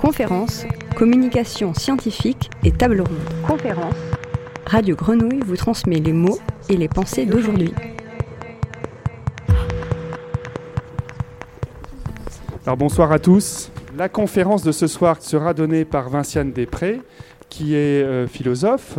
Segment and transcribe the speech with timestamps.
[0.00, 0.64] Conférences,
[0.96, 3.18] communication scientifique et table ronde.
[3.46, 3.94] Conférence.
[4.64, 6.38] Radio Grenouille vous transmet les mots
[6.70, 7.74] et les pensées d'aujourd'hui.
[12.64, 13.70] Alors bonsoir à tous.
[13.98, 17.02] La conférence de ce soir sera donnée par Vinciane Després,
[17.50, 18.98] qui est euh, philosophe,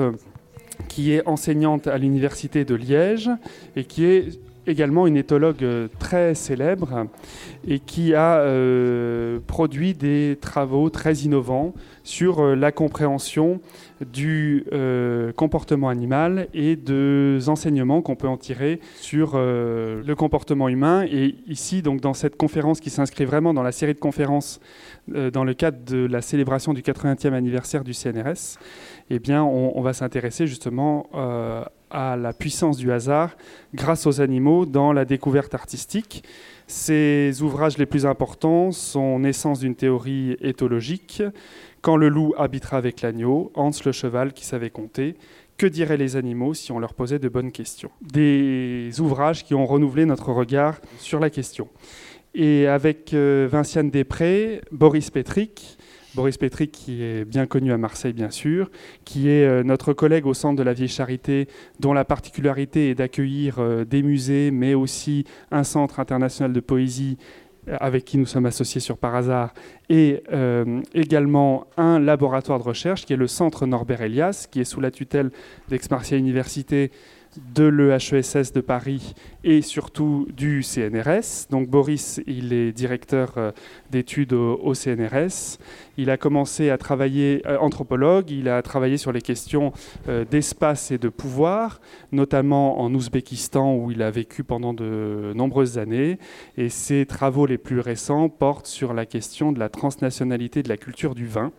[0.87, 3.31] qui est enseignante à l'Université de Liège
[3.75, 7.07] et qui est également une éthologue euh, très célèbre
[7.67, 13.59] et qui a euh, produit des travaux très innovants sur euh, la compréhension
[14.01, 14.65] du
[15.35, 21.05] comportement animal et des enseignements qu'on peut en tirer sur le comportement humain.
[21.05, 24.59] Et ici, donc, dans cette conférence qui s'inscrit vraiment dans la série de conférences
[25.07, 28.57] dans le cadre de la célébration du 80e anniversaire du CNRS,
[29.11, 31.07] eh bien, on va s'intéresser justement
[31.91, 33.35] à la puissance du hasard
[33.73, 36.23] grâce aux animaux dans la découverte artistique.
[36.67, 41.21] Ses ouvrages les plus importants sont Naissance d'une théorie éthologique,
[41.81, 45.15] Quand le loup habitera avec l'agneau, Hans le cheval qui savait compter,
[45.57, 47.89] Que diraient les animaux si on leur posait de bonnes questions?
[48.01, 51.67] Des ouvrages qui ont renouvelé notre regard sur la question.
[52.33, 55.77] Et avec euh, Vinciane Després, Boris Petrick,
[56.13, 58.69] Boris Petrick, qui est bien connu à Marseille, bien sûr,
[59.05, 61.47] qui est euh, notre collègue au Centre de la Vieille Charité,
[61.79, 67.17] dont la particularité est d'accueillir euh, des musées, mais aussi un centre international de poésie
[67.67, 69.53] avec qui nous sommes associés sur par hasard,
[69.89, 70.23] et
[70.93, 74.91] également un laboratoire de recherche qui est le Centre Norbert Elias, qui est sous la
[74.91, 75.31] tutelle
[75.69, 76.91] d'Aix-Marseille Université
[77.55, 81.47] de l'EHESS de Paris et surtout du CNRS.
[81.49, 83.51] Donc Boris, il est directeur euh,
[83.89, 85.57] d'études au, CNRS.
[85.97, 89.73] Il a commencé à travailler euh, anthropologue, il a travaillé sur les questions
[90.07, 95.77] euh, d'espace et de pouvoir, notamment en Ouzbékistan où il a vécu pendant de nombreuses
[95.77, 96.17] années.
[96.57, 100.77] Et ses travaux les plus récents portent sur la question de la transnationalité de la
[100.77, 101.51] culture du vin.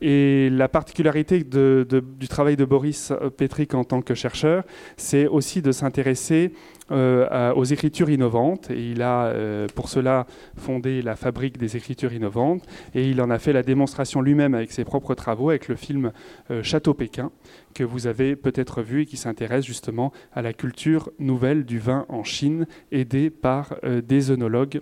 [0.00, 4.64] Et la particularité du travail de Boris Petrick en tant que chercheur,
[4.96, 6.52] c'est aussi de s'intéresser
[6.92, 8.70] euh, aux écritures innovantes.
[8.70, 10.26] Et il a euh, pour cela
[10.58, 12.62] fondé la Fabrique des écritures innovantes.
[12.94, 16.12] Et il en a fait la démonstration lui-même avec ses propres travaux, avec le film
[16.50, 17.30] euh, Château Pékin,
[17.74, 22.06] que vous avez peut-être vu et qui s'intéresse justement à la culture nouvelle du vin
[22.08, 24.80] en Chine, aidé par des œnologues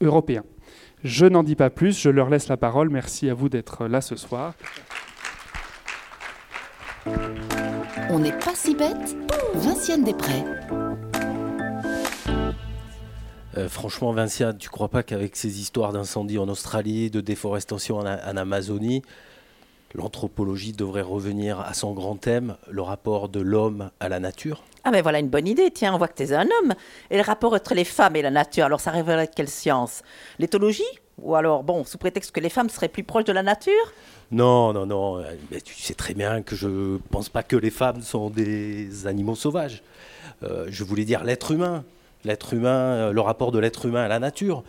[0.00, 0.44] européens.
[1.04, 2.90] Je n'en dis pas plus, je leur laisse la parole.
[2.90, 4.54] Merci à vous d'être là ce soir.
[8.10, 9.16] On n'est pas si bête,
[9.54, 10.44] Vinciane Després.
[13.56, 18.06] Euh, franchement, Vinciane, tu crois pas qu'avec ces histoires d'incendie en Australie, de déforestation en,
[18.06, 19.02] en Amazonie,
[19.94, 24.62] l'anthropologie devrait revenir à son grand thème, le rapport de l'homme à la nature?
[24.84, 26.74] Ah ben voilà une bonne idée, tiens, on voit que tu es un homme.
[27.10, 30.02] Et le rapport entre les femmes et la nature, alors ça révélerait quelle science?
[30.38, 30.84] L'éthologie?
[31.22, 33.72] Ou alors, bon, sous prétexte que les femmes seraient plus proches de la nature?
[34.30, 38.02] Non, non, non, mais tu sais très bien que je pense pas que les femmes
[38.02, 39.82] sont des animaux sauvages.
[40.42, 41.84] Euh, je voulais dire l'être humain.
[42.24, 44.64] L'être humain, euh, le rapport de l'être humain à la nature.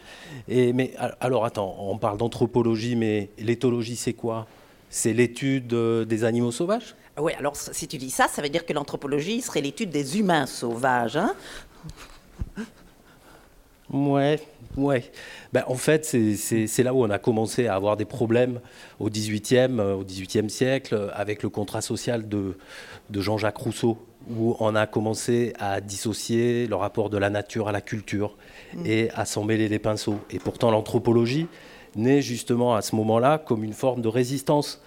[0.48, 4.48] Et, mais alors attends, on parle d'anthropologie, mais l'éthologie c'est quoi?
[4.90, 6.96] C'est l'étude euh, des animaux sauvages?
[7.20, 10.46] Oui, alors si tu dis ça, ça veut dire que l'anthropologie serait l'étude des humains
[10.46, 11.18] sauvages.
[11.18, 11.34] Hein?
[13.90, 14.40] Ouais,
[14.76, 15.10] ouais.
[15.54, 18.60] Ben, en fait, c'est là où on a commencé à avoir des problèmes
[19.00, 22.58] au XVIIIe au 18e siècle avec le contrat social de,
[23.10, 23.98] de Jean-Jacques Rousseau,
[24.30, 28.36] où on a commencé à dissocier le rapport de la nature à la culture
[28.74, 28.86] mm.
[28.86, 30.20] et à s'en mêler les pinceaux.
[30.30, 31.48] Et pourtant, l'anthropologie
[31.96, 34.82] naît justement à ce moment-là comme une forme de résistance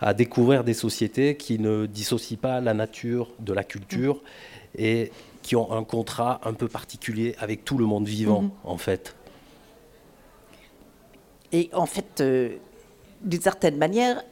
[0.00, 4.20] à découvrir des sociétés qui ne dissocient pas la nature de la culture
[4.76, 5.10] et
[5.42, 8.50] qui ont un contrat un peu particulier avec tout le monde vivant, mhm.
[8.64, 9.14] en fait.
[11.52, 12.56] Et en fait, euh,
[13.22, 14.22] d'une certaine manière,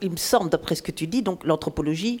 [0.00, 2.20] il me semble, d'après ce que tu dis, donc l'anthropologie,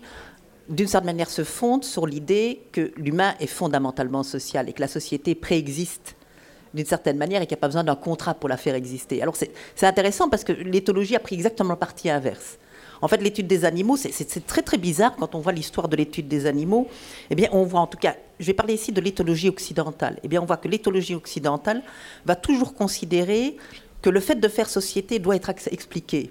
[0.68, 4.88] d'une certaine manière, se fonde sur l'idée que l'humain est fondamentalement social et que la
[4.88, 6.16] société préexiste
[6.74, 9.20] d'une certaine manière et qu'il n'y a pas besoin d'un contrat pour la faire exister.
[9.22, 12.58] Alors c'est intéressant parce que l'éthologie a pris exactement le parti inverse.
[13.02, 16.28] En fait, l'étude des animaux, c'est très très bizarre quand on voit l'histoire de l'étude
[16.28, 16.86] des animaux.
[17.30, 20.20] Eh bien, on voit en tout cas, je vais parler ici de l'éthologie occidentale.
[20.22, 21.82] Eh bien, on voit que l'éthologie occidentale
[22.24, 23.56] va toujours considérer
[24.02, 26.30] que le fait de faire société doit être expliqué.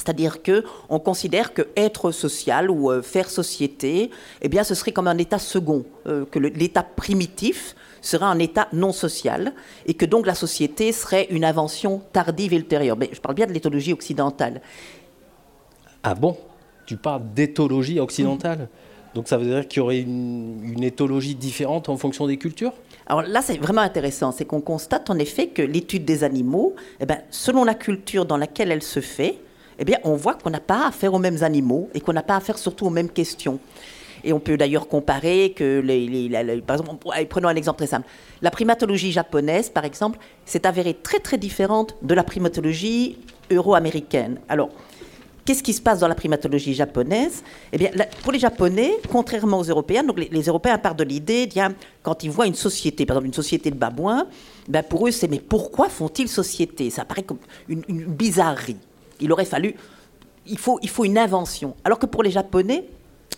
[0.00, 4.10] C'est-à-dire que on considère que être social ou euh, faire société,
[4.40, 8.66] eh bien, ce serait comme un état second, euh, que l'état primitif serait un état
[8.72, 9.52] non social
[9.84, 12.96] et que donc la société serait une invention tardive et ultérieure.
[12.96, 14.62] Mais je parle bien de l'éthologie occidentale.
[16.02, 16.38] Ah bon?
[16.86, 18.68] Tu parles d'éthologie occidentale?
[19.14, 22.72] Donc ça veut dire qu'il y aurait une, éthologie différente en fonction des cultures?
[23.06, 27.06] Alors là, c'est vraiment intéressant, c'est qu'on constate en effet que l'étude des animaux, eh
[27.06, 29.40] ben, selon la culture dans laquelle elle se fait,
[29.80, 32.36] eh bien, on voit qu'on n'a pas affaire aux mêmes animaux et qu'on n'a pas
[32.36, 33.58] affaire surtout aux mêmes questions.
[34.22, 35.80] Et on peut d'ailleurs comparer que,
[36.60, 38.06] par exemple, prenons un exemple très simple.
[38.42, 43.18] La primatologie japonaise, par exemple, s'est avérée très très différente de la primatologie
[43.50, 44.38] euro-américaine.
[44.48, 44.68] Alors,
[45.44, 47.42] Qu'est-ce qui se passe dans la primatologie japonaise?
[47.72, 47.90] Eh bien,
[48.22, 51.48] pour les Japonais, contrairement aux Européens, donc les, Européens partent de l'idée,
[52.02, 54.26] quand ils voient une société, par exemple une société de babouins,
[54.68, 56.90] ben pour eux, c'est mais pourquoi font-ils société?
[56.90, 57.38] Ça paraît comme
[57.68, 58.76] une, bizarrerie.
[59.20, 59.74] Il aurait fallu,
[60.46, 61.76] il faut, faut une invention.
[61.84, 62.84] Alors que pour les Japonais,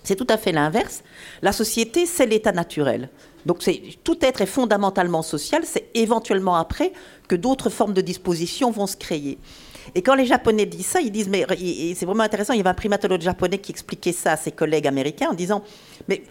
[0.04, 1.02] c'est tout à fait l'inverse.
[1.42, 3.08] La société, c'est l'état naturel.
[3.46, 3.58] Donc
[4.04, 6.92] tout être est fondamentalement social, c'est éventuellement après
[7.28, 9.38] que d'autres formes de disposition vont se créer.
[9.96, 11.44] Et quand les Japonais disent ça, ils disent, mais
[11.96, 14.86] c'est vraiment intéressant, il y avait un primatologue japonais qui expliquait ça à ses collègues
[14.86, 15.64] américains en disant,
[16.08, 16.22] mais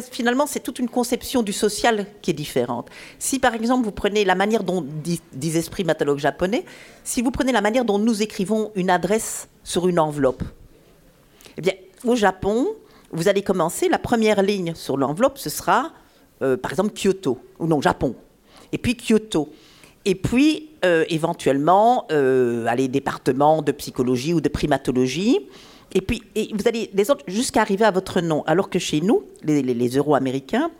[0.00, 2.88] finalement, c'est toute une conception du social qui est différente.
[3.18, 4.86] Si par exemple, vous prenez la manière dont,
[5.32, 6.64] disait ce primatologue japonais,
[7.04, 10.42] si vous prenez la manière dont nous écrivons une adresse sur une enveloppe,
[11.56, 11.74] eh bien,
[12.04, 12.68] au Japon,
[13.12, 15.92] vous allez commencer, la première ligne sur l'enveloppe, ce sera,
[16.42, 18.14] euh, par exemple, Kyoto, ou non, Japon.
[18.72, 19.50] Et puis Kyoto.
[20.04, 25.48] Et puis, euh, éventuellement, euh, les départements de psychologie ou de primatologie.
[25.94, 26.22] Et puis,
[26.54, 26.90] vous allez
[27.26, 28.42] jusqu'à arriver à votre nom.
[28.46, 30.70] Alors que chez nous, les, les, euro-américains,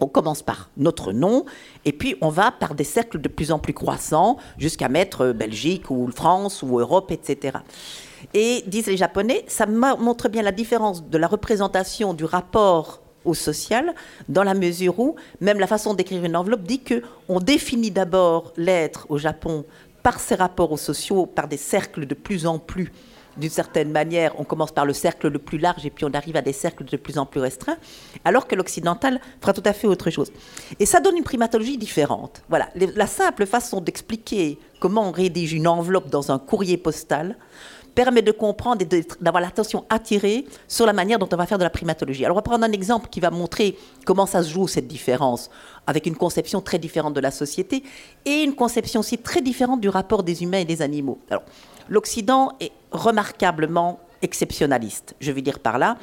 [0.00, 1.44] on commence par notre nom,
[1.84, 5.90] et puis on va par des cercles de plus en plus croissants, jusqu'à mettre Belgique
[5.90, 7.58] ou France ou Europe, etc.
[8.34, 13.34] Et disent les Japonais, ça montre bien la différence de la représentation du rapport au
[13.34, 13.94] social,
[14.28, 18.52] dans la mesure où même la façon d'écrire une enveloppe dit que on définit d'abord
[18.56, 19.64] l'être au Japon
[20.02, 22.92] par ses rapports aux sociaux, par des cercles de plus en plus
[23.36, 26.36] d'une certaine manière, on commence par le cercle le plus large et puis on arrive
[26.36, 27.76] à des cercles de plus en plus restreints,
[28.24, 30.32] alors que l'occidental fera tout à fait autre chose.
[30.80, 32.42] Et ça donne une primatologie différente.
[32.48, 37.36] Voilà, la simple façon d'expliquer comment on rédige une enveloppe dans un courrier postal
[37.96, 41.64] permet de comprendre et d'avoir l'attention attirée sur la manière dont on va faire de
[41.64, 42.24] la primatologie.
[42.24, 45.50] Alors on va prendre un exemple qui va montrer comment ça se joue cette différence,
[45.86, 47.82] avec une conception très différente de la société
[48.26, 51.18] et une conception aussi très différente du rapport des humains et des animaux.
[51.30, 51.42] Alors
[51.88, 55.14] l'Occident est remarquablement exceptionnaliste.
[55.20, 55.96] Je veux dire par là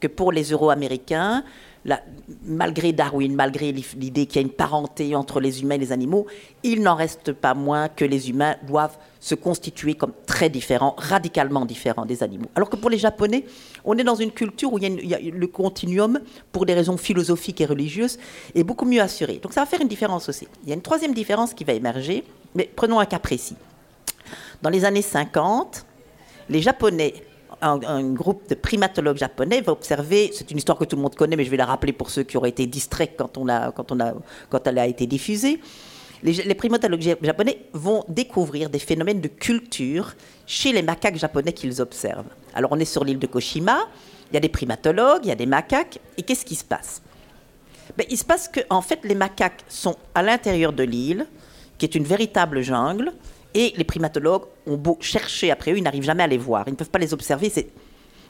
[0.00, 1.44] que pour les Euro-Américains,
[2.44, 6.26] malgré Darwin, malgré l'idée qu'il y a une parenté entre les humains et les animaux,
[6.62, 11.64] il n'en reste pas moins que les humains doivent se constituer comme très différents, radicalement
[11.64, 12.48] différents des animaux.
[12.54, 13.44] Alors que pour les Japonais,
[13.84, 16.20] on est dans une culture où il y a, le continuum,
[16.52, 18.18] pour des raisons philosophiques et religieuses,
[18.54, 19.38] est beaucoup mieux assuré.
[19.42, 20.46] Donc ça va faire une différence aussi.
[20.64, 22.24] Il y a une troisième différence qui va émerger,
[22.54, 23.56] mais prenons un cas précis.
[24.62, 25.86] Dans les années 50,
[26.48, 27.14] les Japonais
[27.62, 31.36] un, groupe de primatologues japonais va observer, c'est une histoire que tout le monde connaît,
[31.36, 35.06] mais je vais la rappeler pour ceux qui auraient été distraits quand, elle a été
[35.06, 35.60] diffusée.
[36.22, 40.14] Les, les, primatologues japonais vont découvrir des phénomènes de culture
[40.46, 42.26] chez les macaques japonais qu'ils observent.
[42.54, 43.78] Alors on est sur l'île de Koshima,
[44.30, 47.02] il y a des primatologues, il y a des macaques, et qu'est-ce qui se passe?
[47.96, 51.26] Ben, Il se passe que en fait les macaques sont à l'intérieur de l'île,
[51.78, 53.12] qui est une véritable jungle,
[53.54, 56.64] et les primatologues ont beau chercher après eux, ils n'arrivent jamais à les voir.
[56.66, 57.50] Ils ne peuvent pas les observer.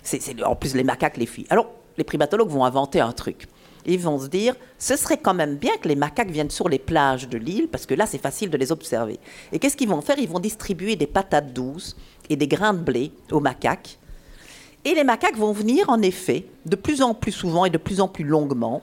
[0.02, 1.46] C'est, en plus, les macaques les fuient.
[1.50, 3.46] Alors, les primatologues vont inventer un truc.
[3.86, 6.78] Ils vont se dire, ce serait quand même bien que les macaques viennent sur les
[6.78, 9.18] plages de l'île, parce que là, c'est facile de les observer.
[9.52, 10.18] Et qu'est-ce qu'ils vont faire?
[10.18, 11.96] Ils vont distribuer des patates douces
[12.28, 13.98] et des grains de blé aux macaques.
[14.84, 18.00] Et les macaques vont venir, en effet, de plus en plus souvent et de plus
[18.00, 18.82] en plus longuement,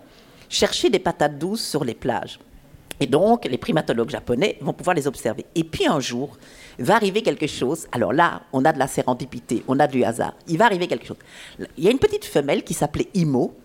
[0.49, 2.39] chercher des patates douces sur les plages.
[2.99, 5.45] Et donc, les primatologues japonais vont pouvoir les observer.
[5.55, 6.37] Et puis un jour,
[6.79, 7.87] va arriver quelque chose.
[7.91, 10.33] Alors là, on a de la sérendipité, on a du hasard.
[10.47, 11.17] Il va arriver quelque chose.
[11.77, 13.55] Il y a une petite femelle qui s'appelait Imo,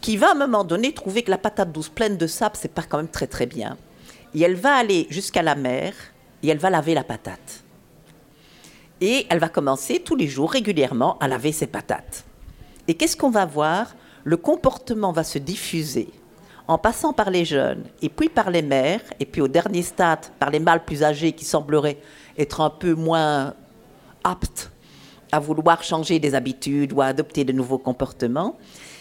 [0.00, 2.72] qui va à un moment donné trouver que la patate douce pleine de sable, c'est
[2.72, 3.76] pas quand même très très bien.
[4.34, 5.92] Et elle va aller jusqu'à la mer
[6.42, 7.64] et elle va laver la patate.
[9.00, 12.24] Et elle va commencer tous les jours régulièrement à laver ses patates.
[12.86, 13.94] Et qu'est-ce qu'on va voir?
[14.24, 16.08] Le comportement va se diffuser
[16.70, 20.26] en passant par les jeunes, et puis par les mères, et puis au dernier stade,
[20.38, 21.98] par les mâles plus âgés qui sembleraient
[22.38, 23.54] être un peu moins
[24.22, 24.70] aptes
[25.32, 28.56] à vouloir changer des habitudes ou à adopter de nouveaux comportements.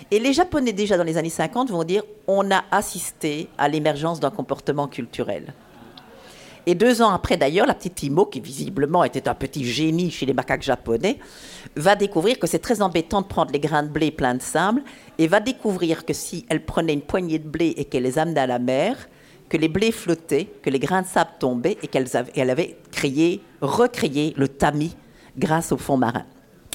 [0.09, 4.19] Et les Japonais, déjà dans les années 50, vont dire on a assisté à l'émergence
[4.19, 5.53] d'un comportement culturel.
[6.65, 10.25] Et deux ans après, d'ailleurs, la petite Imo, qui visiblement était un petit génie chez
[10.25, 11.17] les macaques japonais,
[11.75, 14.83] va découvrir que c'est très embêtant de prendre les grains de blé pleins de sable
[15.17, 18.41] et va découvrir que si elle prenait une poignée de blé et qu'elle les amenait
[18.41, 19.09] à la mer,
[19.49, 23.41] que les blés flottaient, que les grains de sable tombaient et qu'elle avait, avait créé,
[23.61, 24.95] recréé le tamis
[25.37, 26.25] grâce au fond marin,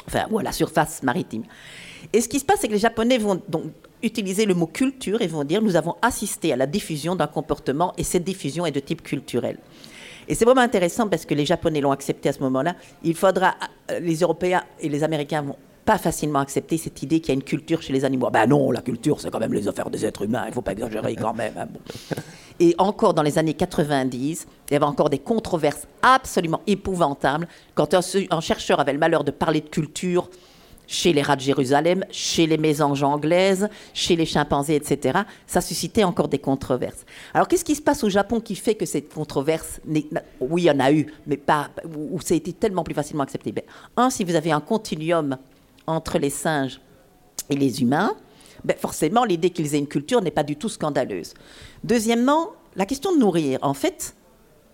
[0.07, 1.45] enfin, ou à la surface maritime.
[2.13, 3.65] Et ce qui se passe, c'est que les Japonais vont donc
[4.05, 7.93] utiliser le mot culture et vont dire nous avons assisté à la diffusion d'un comportement
[7.99, 9.59] et cette diffusion est de type culturel.
[10.29, 12.77] Et c'est vraiment intéressant parce que les Japonais l'ont accepté à ce moment-là.
[13.03, 13.55] Il faudra,
[13.91, 17.35] euh, les Européens et les Américains vont pas facilement accepter cette idée qu'il y a
[17.35, 18.31] une culture chez les animaux.
[18.31, 20.63] Ben non, la culture, c'est quand même les affaires des êtres humains, il ne faut
[20.63, 21.53] pas exagérer quand même.
[21.59, 21.69] Hein,
[22.61, 27.95] et encore dans les années 90, il y avait encore des controverses absolument épouvantables quand
[27.95, 30.31] un chercheur avait le malheur de parler de culture
[30.87, 36.05] chez les rats de Jérusalem, chez les mésanges anglaises, chez les chimpanzés, etc., ça suscitait
[36.05, 37.05] encore des controverses.
[37.33, 40.71] Alors qu'est-ce qui se passe au Japon qui fait que cette controverse, oui, il y
[40.71, 43.53] en a eu, mais pas, où ça a été tellement plus facilement accepté?
[43.53, 43.65] Ben,
[43.97, 45.37] Un, si vous avez un continuum
[45.87, 46.81] entre les singes
[47.51, 48.15] et les humains,
[48.65, 51.35] ben forcément, l'idée qu'ils aient une culture n'est pas du tout scandaleuse.
[51.83, 53.59] Deuxièmement, la question de nourrir.
[53.63, 54.15] En fait,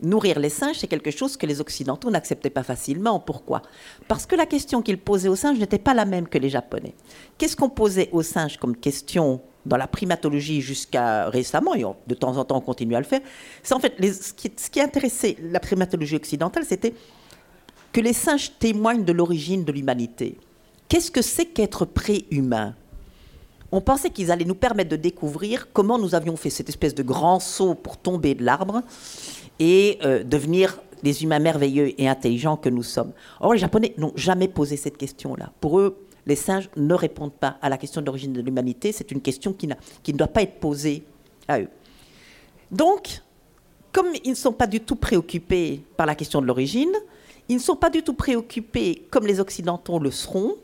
[0.03, 3.21] nourrir les singes, c'est quelque chose que les Occidentaux n'acceptaient pas facilement.
[3.21, 3.63] Pourquoi?
[4.09, 6.95] Parce que la question qu'ils posaient aux singes n'était pas la même que les Japonais.
[7.39, 12.37] Qu'est-ce qu'on posait aux singes comme question dans la primatologie jusqu'à récemment, et de temps
[12.37, 13.21] en temps on continue à le faire,
[13.63, 16.95] c'est en fait ce, qui, ce qui intéressait la primatologie occidentale, c'était
[17.93, 20.39] que les singes témoignent de l'origine de l'humanité.
[20.89, 22.75] Qu'est-ce que c'est qu'être pré-humain?
[23.73, 27.03] On pensait qu'ils allaient nous permettre de découvrir comment nous avions fait cette espèce de
[27.03, 28.83] grand saut pour tomber de l'arbre
[29.61, 33.13] et euh, devenir des humains merveilleux et intelligents que nous sommes.
[33.41, 35.53] Or, les Japonais n'ont jamais posé cette question-là.
[35.61, 38.93] Pour eux, les singes ne répondent pas à la question de l'origine de l'humanité.
[38.93, 39.69] C'est une question qui,
[40.03, 41.05] qui, ne doit pas être posée
[41.49, 41.69] à eux.
[42.71, 43.23] Donc,
[43.93, 46.93] comme ils ne sont pas du tout préoccupés par la question de l'origine,
[47.49, 50.57] ils ne sont pas du tout préoccupés, comme les Occidentaux le seront,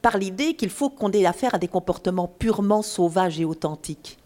[0.00, 4.18] par l'idée qu'il faut qu'on ait affaire à des comportements purement sauvages et authentiques.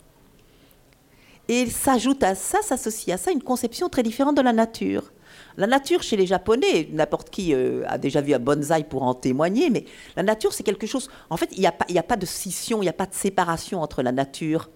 [1.49, 5.13] Et s'ajoute à ça, s'associe à ça une conception très différente de la nature.
[5.57, 9.15] La nature chez les Japonais, n'importe qui euh, a déjà vu un bonsaï pour en
[9.15, 11.11] témoigner, mais la nature c'est quelque chose.
[11.31, 13.83] En fait, il n'y a, a, pas de scission, il n'y a pas de séparation
[13.83, 14.69] entre la nature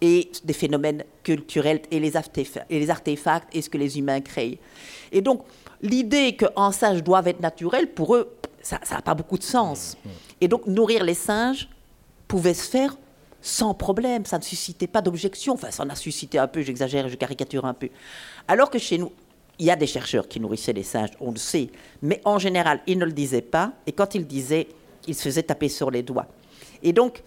[0.00, 4.20] et des phénomènes culturels et les, artefacts, et les artefacts et ce que les humains
[4.20, 4.58] créent.
[5.12, 5.44] Et donc,
[5.80, 9.96] l'idée qu'un singe doit être naturel, pour eux, ça n'a pas beaucoup de sens.
[10.04, 10.12] Mmh, mmh.
[10.42, 11.68] Et donc, nourrir les singes
[12.26, 12.96] pouvait se faire
[13.42, 15.54] sans problème, ça ne suscitait pas d'objection.
[15.54, 17.88] Enfin, ça en a suscité un peu, j'exagère, je caricature un peu.
[18.48, 19.12] Alors que chez nous,
[19.58, 21.70] il y a des chercheurs qui nourrissaient les singes, on le sait,
[22.02, 24.68] mais en général, ils ne le disaient pas, et quand ils le disaient,
[25.06, 26.26] ils se faisaient taper sur les doigts.
[26.82, 27.22] Et donc,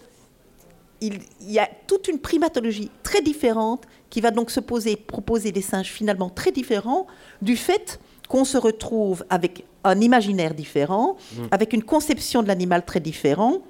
[1.00, 5.62] il, y a toute une primatologie très différente qui va donc se poser, proposer des
[5.62, 7.06] singes finalement très différents
[7.40, 11.42] du fait qu'on se retrouve avec un imaginaire différent, mmh.
[11.50, 13.62] avec une conception de l'animal très différente,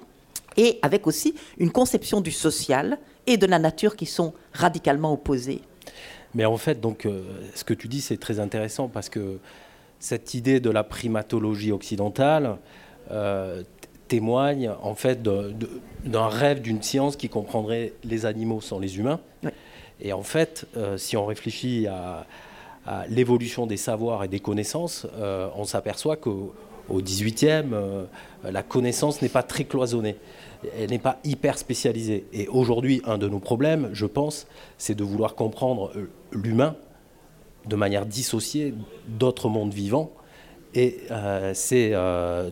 [0.57, 5.61] et avec aussi une conception du social et de la nature qui sont radicalement opposées.
[6.33, 7.23] Mais en fait, donc, euh,
[7.55, 9.39] ce que tu dis, c'est très intéressant parce que
[9.99, 12.57] cette idée de la primatologie occidentale
[13.11, 13.63] euh,
[14.07, 19.19] témoigne en fait d'un rêve d'une science qui comprendrait les animaux sans les humains.
[19.99, 22.25] Et en fait, euh, si on réfléchit à,
[22.85, 25.05] à l'évolution des savoirs et des connaissances,
[25.55, 26.53] on s'aperçoit qu'au
[26.91, 28.05] au 18e, euh,
[28.43, 30.17] la connaissance n'est pas très cloisonnée.
[30.77, 32.25] Elle n'est pas hyper spécialisée.
[32.33, 36.75] Et aujourd'hui, un de nos problèmes, je pense, c'est de vouloir comprendre euh, l'humain
[37.65, 38.73] de manière dissociée
[39.07, 40.11] d'autres mondes vivants.
[40.73, 41.93] Et euh, c'est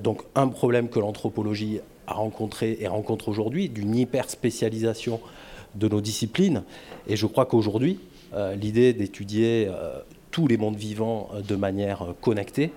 [0.04, 5.22] donc un problème que l'anthropologie a rencontré et rencontre aujourd'hui, d'une hyper spécialisation
[5.76, 6.64] de nos disciplines.
[7.08, 8.00] Et je crois qu'aujourd'hui,
[8.56, 9.70] l'idée d'étudier
[10.32, 12.72] tous les mondes vivants de manière connectée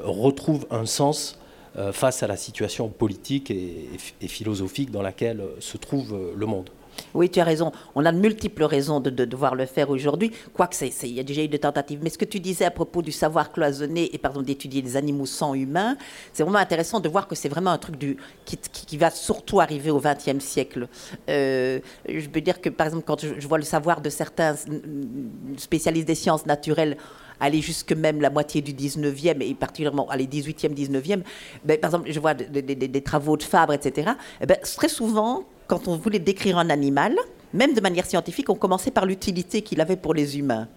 [0.00, 1.38] retrouve un sens
[1.78, 3.88] euh, face à la situation politique et,
[4.28, 6.68] philosophique dans laquelle euh, se trouve euh, le monde.
[7.14, 7.72] Oui, tu as raison.
[7.94, 11.40] On a de multiples raisons de, devoir le faire aujourd'hui, quoique il y a déjà
[11.40, 12.00] eu des tentatives.
[12.02, 15.24] Mais ce que tu disais à propos du savoir cloisonné et pardon d'étudier les animaux
[15.24, 15.96] sans humains,
[16.34, 19.90] c'est vraiment intéressant de voir que c'est vraiment un truc du, qui, va surtout arriver
[19.90, 20.88] au XXe siècle.
[21.26, 24.54] je peux dire que par exemple, quand je vois le savoir de certains
[25.56, 26.98] spécialistes des sciences naturelles
[27.42, 31.22] aller jusque même la moitié du 19e et particulièrement aller 18e, 19e,
[31.64, 34.12] ben, par exemple, je vois des, travaux de Fabre, etc.
[34.40, 37.16] Eh ben, très souvent, quand on voulait décrire un animal,
[37.52, 40.68] même de manière scientifique, on commençait par l'utilité qu'il avait pour les humains.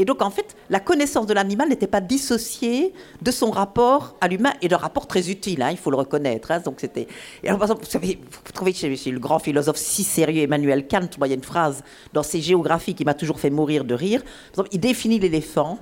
[0.00, 4.28] Et donc, en fait, la connaissance de l'animal n'était pas dissociée de son rapport à
[4.28, 6.50] l'humain, et de rapport très utile, hein, il faut le reconnaître.
[6.52, 6.60] Hein.
[6.60, 11.06] donc, par exemple, vous savez, vous trouvez chez, le grand philosophe si sérieux Emmanuel Kant,
[11.22, 14.22] il y a une phrase dans ses géographies qui m'a toujours fait mourir de rire.
[14.22, 15.78] Par exemple, il définit l'éléphant,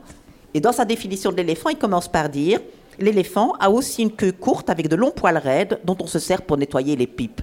[0.53, 2.59] et dans sa définition de l'éléphant, il commence par dire
[2.99, 6.43] L'éléphant a aussi une queue courte avec de longs poils raides dont on se sert
[6.43, 7.41] pour nettoyer les pipes.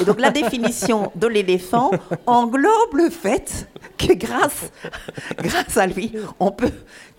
[0.00, 1.90] Et donc la définition de l'éléphant
[2.26, 4.70] englobe le fait que grâce,
[5.38, 6.72] grâce à lui, on peut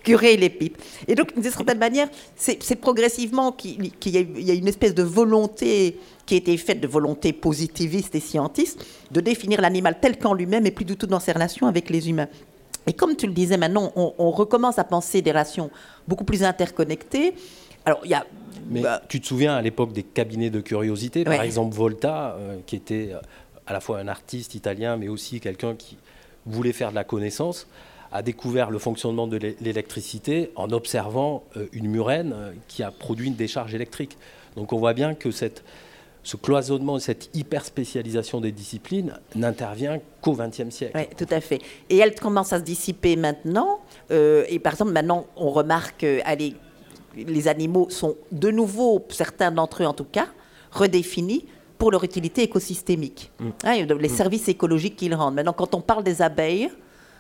[0.03, 0.77] curer les pipes.
[1.07, 6.35] Et donc, d'une certaine manière, c'est progressivement qu'il y, a une espèce de volonté qui
[6.35, 10.71] a été faite, de volonté positiviste et scientiste, de définir l'animal tel qu'en lui-même et
[10.71, 12.27] plus du tout dans ses relations avec les humains.
[12.87, 15.69] Et comme tu le disais maintenant, on, recommence à penser des relations
[16.07, 17.35] beaucoup plus interconnectées.
[17.85, 18.25] Alors, il y a
[18.69, 22.57] mais bah, tu te souviens à l'époque des cabinets de curiosité, par exemple Volta, euh,
[22.65, 23.19] qui était euh,
[23.67, 25.97] à la fois un artiste italien, mais aussi quelqu'un qui
[26.45, 27.67] voulait faire de la connaissance,
[28.11, 32.35] a découvert le fonctionnement de l'électricité en observant euh, une murène
[32.67, 34.17] qui a produit une décharge électrique.
[34.55, 35.63] Donc on voit bien que cette,
[36.23, 40.93] ce cloisonnement, cette hyper spécialisation des disciplines n'intervient qu'au XXe siècle.
[40.95, 41.61] Oui, tout à fait.
[41.89, 43.79] Et elle commence à se dissiper maintenant.
[44.09, 46.55] et par exemple, maintenant, on remarque, allez,
[47.27, 50.27] les animaux sont de nouveau, certains d'entre eux en tout cas,
[50.71, 51.45] redéfinis
[51.77, 53.49] pour leur utilité écosystémique, mm.
[53.63, 54.11] hein, les mm.
[54.11, 55.35] services écologiques qu'ils rendent.
[55.35, 56.69] Maintenant, quand on parle des abeilles,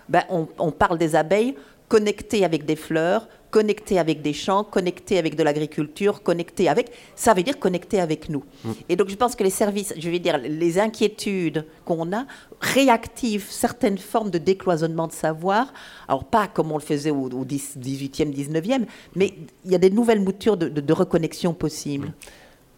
[0.09, 1.55] ben, on, parle des abeilles
[1.87, 7.33] connectées avec des fleurs, connectées avec des champs, connectées avec de l'agriculture, connectées avec, ça
[7.33, 8.43] veut dire connectées avec nous.
[8.63, 8.71] Mm.
[8.89, 12.25] Et donc je pense que les services, je veux dire, les inquiétudes qu'on a
[12.61, 15.73] réactivent certaines formes de décloisonnement de savoir.
[16.07, 19.33] Alors pas comme on le faisait au, 18e, 19e, mais
[19.65, 22.11] il y a des nouvelles moutures de, reconnexion possibles.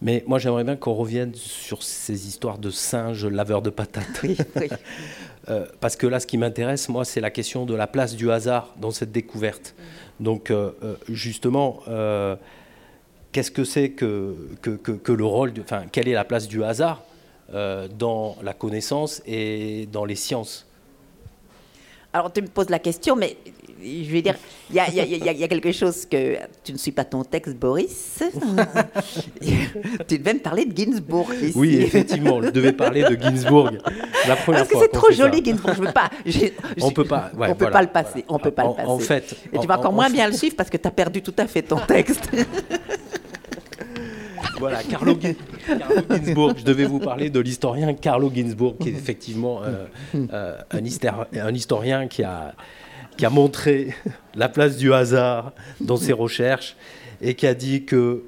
[0.02, 4.06] Mais moi, j'aimerais bien qu'on revienne sur ces histoires de singes laveurs de patates.
[4.22, 4.36] Oui,
[5.48, 8.30] euh, parce que là, ce qui m'intéresse, moi, c'est la question de la place du
[8.30, 9.74] hasard dans cette découverte.
[10.22, 11.80] Donc, euh, euh, justement,
[13.32, 14.36] qu'est-ce que c'est que,
[15.08, 17.02] le rôle, enfin, quelle est la place du hasard
[17.98, 20.66] dans la connaissance et dans les sciences?
[22.14, 23.36] Alors, tu me poses la question, mais
[23.82, 24.36] je vais dire,
[24.70, 26.36] il y, a, quelque chose que.
[26.64, 28.22] Tu ne suis pas ton texte, Boris.
[30.08, 31.52] tu devais me parler de Ginsburg ici.
[31.56, 33.78] Oui, effectivement, je devais parler de Ginsburg.
[34.26, 35.74] La première Parce que c'est trop joli, Ginsburg.
[35.76, 36.10] Je veux pas.
[36.80, 37.30] on peut pas.
[37.36, 38.24] on peut pas le passer.
[38.28, 38.88] On peut pas le passer.
[38.88, 39.36] En fait.
[39.52, 41.46] Et tu vas encore moins bien le suivre parce que tu as perdu tout à
[41.46, 42.30] fait ton texte.
[44.58, 46.54] Voilà, Carlo, Ginzburg.
[46.58, 52.06] Je devais vous parler de l'historien Carlo Ginzburg, qui est effectivement euh, euh, un, historien
[52.06, 52.54] qui a,
[53.16, 53.94] qui a montré
[54.34, 56.76] la place du hasard dans ses recherches
[57.20, 58.24] et qui a dit que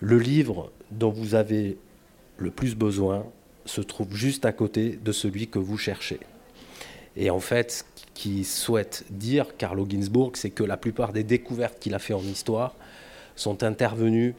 [0.00, 1.78] le livre dont vous avez
[2.36, 3.24] le plus besoin
[3.64, 6.20] se trouve juste à côté de celui que vous cherchez.
[7.16, 7.82] Et en fait, ce
[8.14, 12.22] qu'il souhaite dire, Carlo Ginzburg, c'est que la plupart des découvertes qu'il a fait en
[12.22, 12.74] histoire
[13.36, 14.34] sont intervenues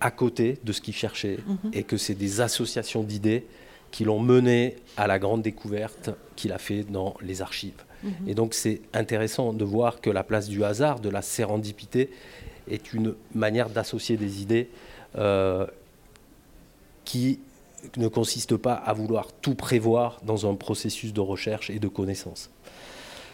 [0.00, 1.70] à côté de ce qu'il cherchait mhm.
[1.72, 3.46] et que c'est des associations d'idées
[3.90, 7.84] qui l'ont mené à la grande découverte qu'il a fait dans les archives.
[8.26, 12.10] Et donc c'est intéressant de voir que la place du hasard, de la sérendipité,
[12.70, 14.68] est une manière d'associer des idées
[15.16, 15.66] euh,
[17.04, 17.40] qui
[17.96, 22.50] ne consiste pas à vouloir tout prévoir dans un processus de recherche et de connaissance.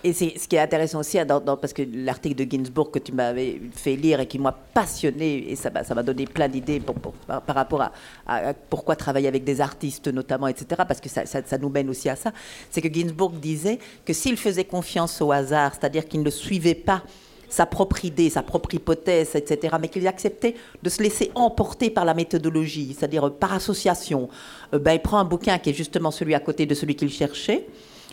[0.06, 3.12] Et c'est ce qui est intéressant aussi, hein, parce que l'article de Ginsburg que tu
[3.12, 6.78] m'avais fait lire et qui m'a passionné, et ça m'a donné plein d'idées
[7.26, 7.80] par, rapport
[8.26, 12.16] à, pourquoi travailler avec des artistes notamment, etc., parce que ça, nous mène aussi à
[12.16, 12.32] ça,
[12.70, 17.02] c'est que Ginsburg disait que s'il faisait confiance au hasard, c'est-à-dire qu'il ne suivait pas
[17.48, 22.04] sa propre idée, sa propre hypothèse, etc., mais qu'il acceptait de se laisser emporter par
[22.04, 24.28] la méthodologie, c'est-à-dire par association.
[24.74, 27.10] Euh, ben, il prend un bouquin qui est justement celui à côté de celui qu'il
[27.10, 27.66] cherchait,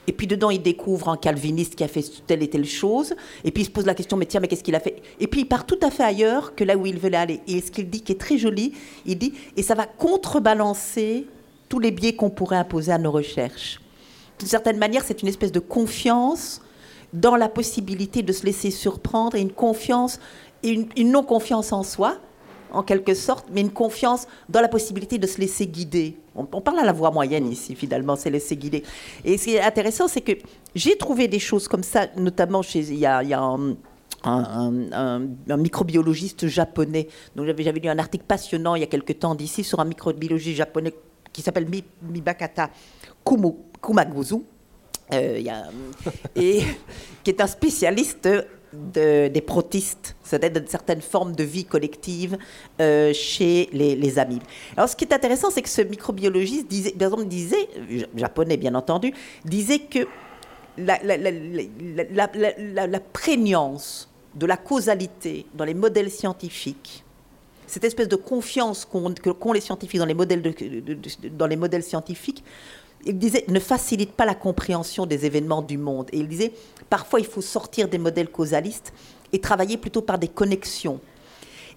[0.08, 3.14] et puis dedans, il découvre un calviniste qui a fait telle et telle chose.
[3.44, 5.02] Et puis il se pose la question, mais tiens, mais qu'est-ce qu'il a fait?
[5.20, 7.42] Et puis il part tout à fait ailleurs que là où il veut aller.
[7.48, 8.74] Et ce qu'il dit, qui est très joli,
[9.06, 11.28] il dit, et ça va contrebalancer
[11.70, 13.80] tous les biais qu'on pourrait imposer à nos recherches.
[14.40, 16.62] D'une certaine manière, c'est une espèce de confiance
[17.14, 20.20] dans la possibilité de se laisser surprendre et une confiance,
[20.64, 22.18] une non-confiance en soi,
[22.72, 26.18] en quelque sorte, mais une confiance dans la possibilité de se laisser guider.
[26.36, 28.84] On, parle à la voix moyenne ici, finalement, c'est laisser guider.
[29.26, 30.32] Et ce qui est intéressant, c'est que
[30.74, 32.80] j'ai trouvé des choses comme ça, notamment chez.
[32.80, 33.22] Il y a,
[34.24, 35.20] un,
[35.58, 37.08] microbiologiste japonais.
[37.36, 40.58] Donc j'avais lu un article passionnant il y a quelque temps d'ici sur un microbiologiste
[40.58, 40.94] japonais
[41.34, 41.67] qui s'appelle
[42.02, 42.70] Mibakata
[43.26, 44.36] Kumaguzu,
[45.13, 45.41] euh,
[46.36, 46.62] et
[47.24, 48.30] qui est un spécialiste
[48.74, 52.38] des protistes, c'est-à-dire de certaines formes de vie collective
[52.80, 54.44] euh, chez les, amibes.
[54.78, 57.68] Alors, ce qui est intéressant, c'est que ce microbiologiste disait, par exemple, disait,
[58.16, 59.14] japonais bien entendu,
[59.46, 60.08] disait que
[60.78, 61.00] la,
[63.14, 67.04] prégnance de la causalité dans les modèles scientifiques,
[67.68, 70.42] cette espèce de confiance qu'ont les scientifiques dans les modèles,
[71.38, 72.44] dans les modèles scientifiques,
[73.06, 76.08] il disait, ne facilite pas la compréhension des événements du monde.
[76.12, 76.54] Et il disait,
[76.92, 78.94] parfois il faut sortir des modèles causalistes
[79.34, 81.00] et travailler plutôt par des connexions.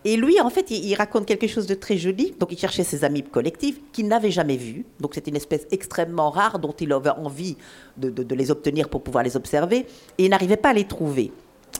[0.05, 2.35] Et lui, en fait, il, raconte quelque chose de très joli.
[2.39, 4.85] Donc, il cherchait ses amis collectifs qu'il n'avait jamais vus.
[5.01, 7.57] Donc, c'est une espèce extrêmement rare dont il avait envie
[7.97, 9.87] de, les obtenir pour pouvoir les observer.
[10.19, 11.33] Et il n'arrivait pas à les trouver.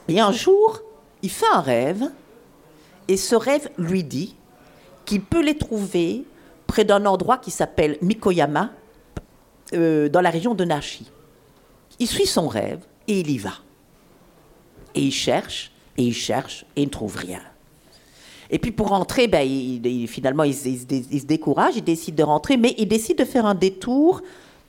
[0.09, 0.81] Et un jour,
[1.21, 2.05] il fait un rêve.
[3.09, 4.37] Et ce rêve lui dit
[5.05, 6.25] qu'il peut les trouver
[6.67, 8.71] près d'un endroit qui s'appelle Mikoyama,
[9.75, 11.11] euh, dans la région de Nashi.
[11.99, 13.55] Il suit son rêve et il y va.
[14.95, 17.41] Et il cherche, et il cherche, et il ne trouve rien.
[18.51, 22.75] Et puis pour rentrer, ben, il, finalement, il, se décourage, il décide de rentrer, mais
[22.79, 24.23] il décide de faire un détour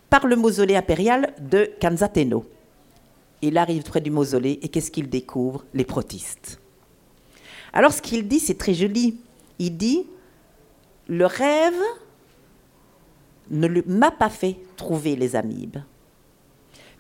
[0.09, 2.45] par le mausolée impérial de Kanzateno.
[3.41, 5.65] Il arrive près du mausolée et qu'est-ce qu'il découvre?
[5.73, 6.59] Les protistes.
[7.73, 9.17] Alors ce qu'il dit, c'est très joli.
[9.59, 10.07] Il dit,
[11.07, 11.73] le rêve
[13.51, 15.77] ne m'a pas fait trouver les amibes,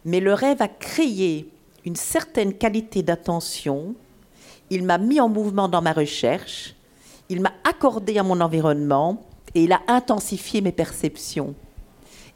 [0.05, 1.49] mais le rêve a créé
[1.83, 3.95] une certaine qualité d'attention,
[4.69, 6.75] il m'a mis en mouvement dans ma recherche,
[7.29, 11.55] il m'a accordé à mon environnement et il a intensifié mes perceptions.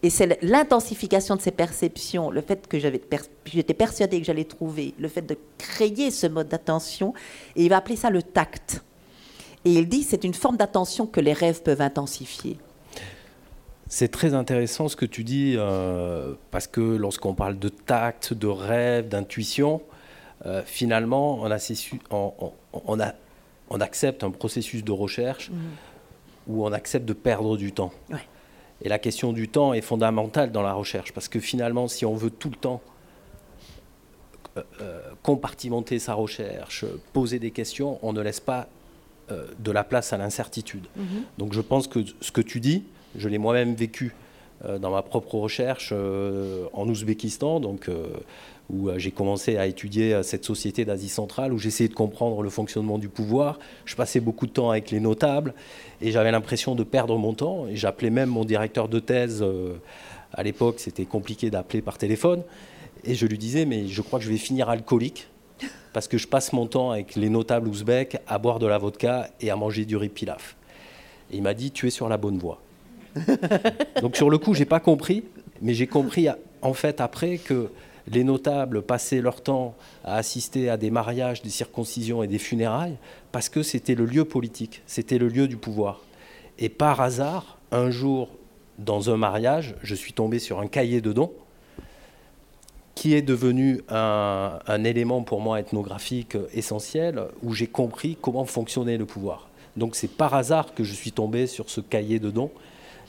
[0.01, 5.09] Et c'est l'intensification de ces perceptions, le fait que j'étais persuadée que j'allais trouver, le
[5.09, 7.13] fait de créer ce mode d'attention,
[7.55, 8.81] et il va appeler ça le tact.
[9.65, 12.57] Et il dit c'est une forme d'attention que les rêves peuvent intensifier.
[13.91, 18.45] C'est très intéressant ce que tu dis, euh, parce que lorsqu'on parle de tact, de
[18.45, 19.81] rêve, d'intuition,
[20.45, 21.57] euh, finalement, on, a,
[22.11, 23.13] on, a
[23.71, 25.57] on accepte un processus de recherche mhm.
[26.47, 27.91] où on accepte de perdre du temps.
[28.83, 32.13] Et la question du temps est fondamentale dans la recherche, parce que finalement, si on
[32.13, 32.81] veut tout le temps
[34.55, 38.67] euh, compartimenter sa recherche, poser des questions, on ne laisse pas
[39.59, 40.87] de la place à l'incertitude.
[40.95, 41.23] Mhm.
[41.39, 42.83] Donc je pense que ce que tu dis,
[43.15, 44.13] je l'ai moi-même vécu
[44.79, 47.89] dans ma propre recherche en Ouzbékistan, donc
[48.69, 52.41] où euh, j'ai commencé à étudier euh, cette société d'Asie centrale, où j'essayais de comprendre
[52.41, 53.59] le fonctionnement du pouvoir.
[53.85, 55.53] Je passais beaucoup de temps avec les notables
[56.01, 57.65] et j'avais l'impression de perdre mon temps.
[57.73, 59.41] J'appelais même mon directeur de thèse.
[59.41, 59.75] Euh,
[60.33, 62.43] à l'époque, c'était compliqué d'appeler par téléphone.
[63.03, 65.27] Et je lui disais, mais je crois que je vais finir alcoolique
[65.93, 69.29] parce que je passe mon temps avec les notables ouzbeks à boire de la vodka
[69.41, 70.55] et à manger du riz pilaf.
[71.31, 72.61] Et il m'a dit, tu es sur la bonne voie.
[74.01, 75.23] Donc sur le coup, j'ai pas compris,
[75.61, 76.27] mais j'ai compris
[76.61, 77.69] en fait après que
[78.11, 82.97] les notables passaient leur temps à assister à des mariages, des circoncisions et des funérailles
[83.31, 86.01] parce que c'était le lieu politique, c'était le lieu du pouvoir.
[86.57, 88.29] Et par hasard, un jour,
[88.79, 91.31] dans un mariage, je suis tombé sur un cahier de dons
[92.95, 99.05] qui est devenu un, élément pour moi ethnographique essentiel où j'ai compris comment fonctionnait le
[99.05, 99.47] pouvoir.
[99.77, 102.51] Donc c'est par hasard que je suis tombé sur ce cahier de dons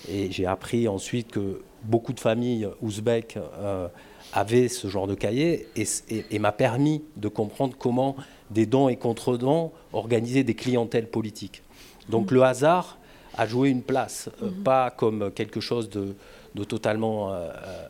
[0.09, 3.89] et j'ai appris ensuite que beaucoup de familles ouzbèques euh,
[4.33, 8.17] avait ce genre de cahier et, m'a permis de comprendre comment
[8.51, 11.63] des dons et contre-dons organisaient des clientèles politiques.
[12.09, 12.35] Donc mmh.
[12.35, 12.99] le hasard
[13.37, 14.63] a joué une place, euh, mmh.
[14.63, 16.15] pas comme quelque chose de,
[16.65, 17.89] totalement euh, euh,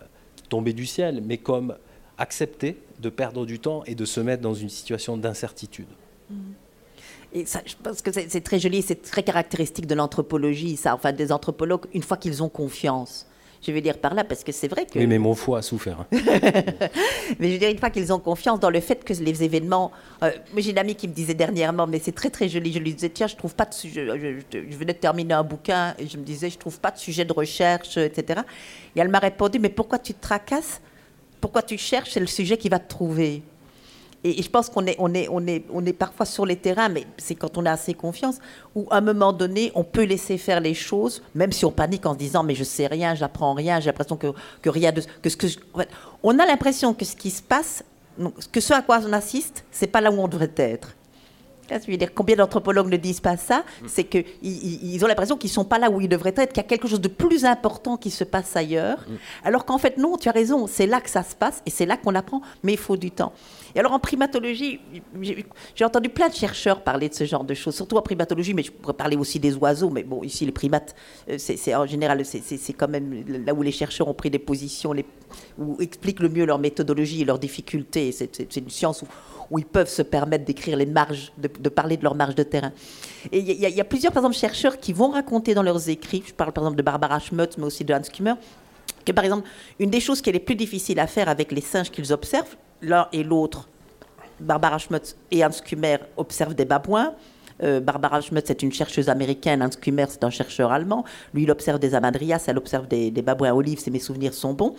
[0.48, 1.76] tombé du ciel, mais comme
[2.18, 5.88] accepter de perdre du temps et de se mettre dans une situation d'incertitude.
[6.30, 6.34] Mmh.
[7.32, 10.94] Et ça, je pense que c'est très joli, c'est très caractéristique de l'anthropologie, ça.
[10.94, 13.26] Enfin, des anthropologues, une fois qu'ils ont confiance
[13.62, 14.98] je veux dire par là, parce que c'est vrai que.
[14.98, 16.06] Oui, mais mon foie a souffert.
[16.10, 19.92] mais je veux dire, une fois qu'ils ont confiance dans le fait que les événements.
[20.22, 22.72] Euh, j'ai une amie qui me disait dernièrement, mais c'est très très joli.
[22.72, 24.06] Je lui disais, tiens, je trouve pas de sujet.
[24.06, 27.24] Je, venais de terminer un bouquin et je me disais, je trouve pas de sujet
[27.24, 28.40] de recherche, etc.
[28.96, 30.80] Et elle m'a répondu, mais pourquoi tu te tracasses?
[31.40, 33.42] Pourquoi tu cherches C'est le sujet qui va te trouver?
[34.24, 36.88] Et, je pense qu'on est, on est, on est, on est parfois sur les terrains,
[36.88, 38.38] mais c'est quand on a assez confiance,
[38.74, 42.06] où à un moment donné, on peut laisser faire les choses, même si on panique
[42.06, 44.28] en se disant mais je sais rien, j'apprends rien, j'ai l'impression que,
[44.62, 45.46] que rien de que ce que
[46.22, 47.84] on a l'impression que ce qui se passe,
[48.52, 50.94] que ce à quoi on assiste, c'est pas là où on devrait être.
[51.70, 53.58] Je veux dire, combien d'anthropologues ne disent pas ça?
[53.58, 53.86] Mm.
[53.86, 56.62] C'est qu'ils ils ont l'impression qu'ils ne sont pas là où ils devraient être, qu'il
[56.62, 58.98] y a quelque chose de plus important qui se passe ailleurs.
[59.08, 59.14] Mm.
[59.44, 61.86] Alors qu'en fait, non, tu as raison, c'est là que ça se passe et c'est
[61.86, 63.32] là qu'on apprend, mais il faut du temps.
[63.74, 64.80] Et alors en primatologie,
[65.74, 68.62] j'ai entendu plein de chercheurs parler de ce genre de choses, surtout en primatologie, mais
[68.62, 69.90] je pourrais parler aussi des oiseaux.
[69.90, 70.94] Mais bon, ici les primates,
[71.28, 74.92] euh, c'est en général, c'est quand même là où les chercheurs ont pris des positions,
[74.92, 75.04] les,
[75.58, 78.12] où expliquent le mieux leur méthodologie et leurs difficultés.
[78.12, 79.02] C'est une science
[79.50, 82.72] où, ils peuvent se permettre d'écrire les marges, de, parler de leurs marges de terrain.
[83.32, 86.22] Et il y, y, a plusieurs, par exemple, chercheurs qui vont raconter dans leurs écrits,
[86.24, 88.34] je parle par exemple de Barbara Schmutz, mais aussi de Hans Kummer,
[89.04, 89.48] que par exemple,
[89.80, 92.56] une des choses qui est les plus difficiles à faire avec les singes qu'ils observent,
[92.82, 93.68] l'un et l'autre,
[94.40, 97.14] Barbara Schmutz et Hans Kummer observent des babouins.
[97.62, 101.04] Euh, Barbara Schmutz est une chercheuse américaine, Hans Kummer c'est un chercheur allemand.
[101.34, 104.74] Lui, il observe des amadrias, elle observe des, babouins olives, si mes souvenirs sont bons.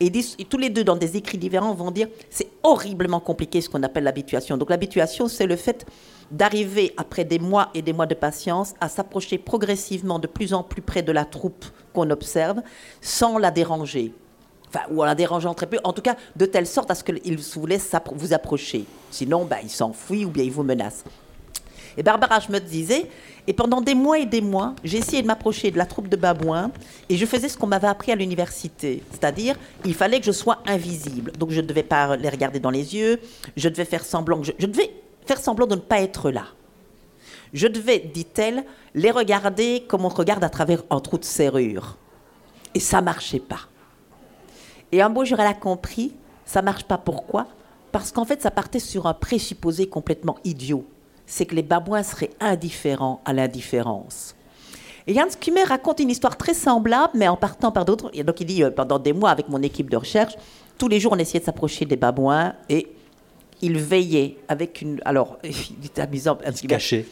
[0.00, 3.82] Et, tous les deux, dans des écrits différents, vont dire c'est horriblement compliqué ce qu'on
[3.82, 4.56] appelle l'habituation.
[4.56, 5.86] Donc l'habituation, c'est le fait
[6.30, 10.62] d'arriver, après des mois et des mois de patience, à s'approcher progressivement de plus en
[10.64, 12.62] plus près de la troupe qu'on observe,
[13.00, 14.12] sans la déranger.
[14.74, 17.04] Enfin, ou en la dérangeant très peu, en tout cas de telle sorte à ce
[17.04, 17.68] qu'il vous
[18.14, 18.86] vous approcher.
[19.10, 21.04] Sinon, bah, il s'enfuit ou bien il vous menace.
[21.98, 23.06] Et Barbara je me disais,
[23.46, 26.16] et pendant des mois et des mois, j'ai essayé de m'approcher de la troupe de
[26.16, 26.70] babouins
[27.10, 29.02] et je faisais ce qu'on m'avait appris à l'université.
[29.10, 31.32] C'est-à-dire, il fallait que je sois invisible.
[31.32, 33.20] Donc je ne devais pas les regarder dans les yeux,
[33.56, 34.90] je devais faire semblant, je, je devais
[35.26, 36.46] faire semblant de ne pas être là.
[37.52, 41.98] Je devais, dit-elle, les regarder comme on regarde à travers un trou de serrure.
[42.74, 43.68] Et ça marchait pas.
[44.92, 46.12] Et un beau jour, elle a compris,
[46.44, 46.98] ça marche pas.
[46.98, 47.46] Pourquoi?
[47.90, 50.84] Parce qu'en fait, ça partait sur un présupposé complètement idiot.
[51.26, 54.34] C'est que les babouins seraient indifférents à l'indifférence.
[55.06, 58.10] Et Jans Kummer raconte une histoire très semblable, mais en partant par d'autres.
[58.22, 60.34] Donc il dit, euh, pendant des mois, avec mon équipe de recherche,
[60.78, 62.88] tous les jours, on essayait de s'approcher des babouins et
[63.62, 65.00] il veillait avec une.
[65.04, 66.38] Alors, il est amusant.
[66.62, 67.06] Il caché.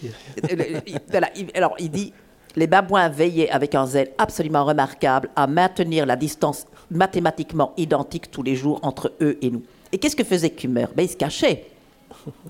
[1.55, 2.13] alors, il dit
[2.57, 8.43] les babouins veillaient avec un zèle absolument remarquable à maintenir la distance mathématiquement identique tous
[8.43, 9.63] les jours entre eux et nous.
[9.93, 11.67] Et qu'est-ce que faisait Kummer ben, Il se cachait.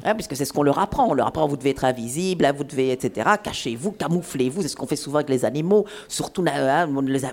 [0.05, 1.09] Hein, puisque c'est ce qu'on leur apprend.
[1.11, 3.31] On leur apprend, vous devez être invisible, hein, vous devez, etc.
[3.43, 4.63] Cachez-vous, camouflez-vous.
[4.63, 5.85] C'est ce qu'on fait souvent avec les animaux.
[6.09, 6.89] Surtout, hein,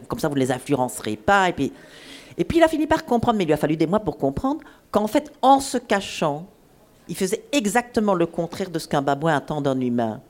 [0.07, 1.49] comme ça, vous ne les influencerez pas.
[1.49, 1.71] Et puis,
[2.37, 4.17] et puis, il a fini par comprendre, mais il lui a fallu des mois pour
[4.17, 4.59] comprendre,
[4.91, 6.45] qu'en fait, en se cachant,
[7.07, 10.21] il faisait exactement le contraire de ce qu'un babouin attend d'un humain.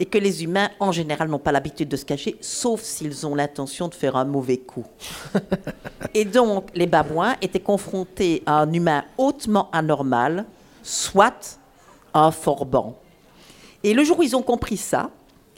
[0.00, 3.34] Et que les humains, en général, n'ont pas l'habitude de se cacher, sauf s'ils ont
[3.34, 4.86] l'intention de faire un mauvais coup.
[6.14, 10.46] et donc, les babouins étaient confrontés à un humain hautement anormal,
[10.82, 11.58] soit
[12.14, 12.96] un forban.
[13.84, 15.10] Et le jour où ils ont compris ça,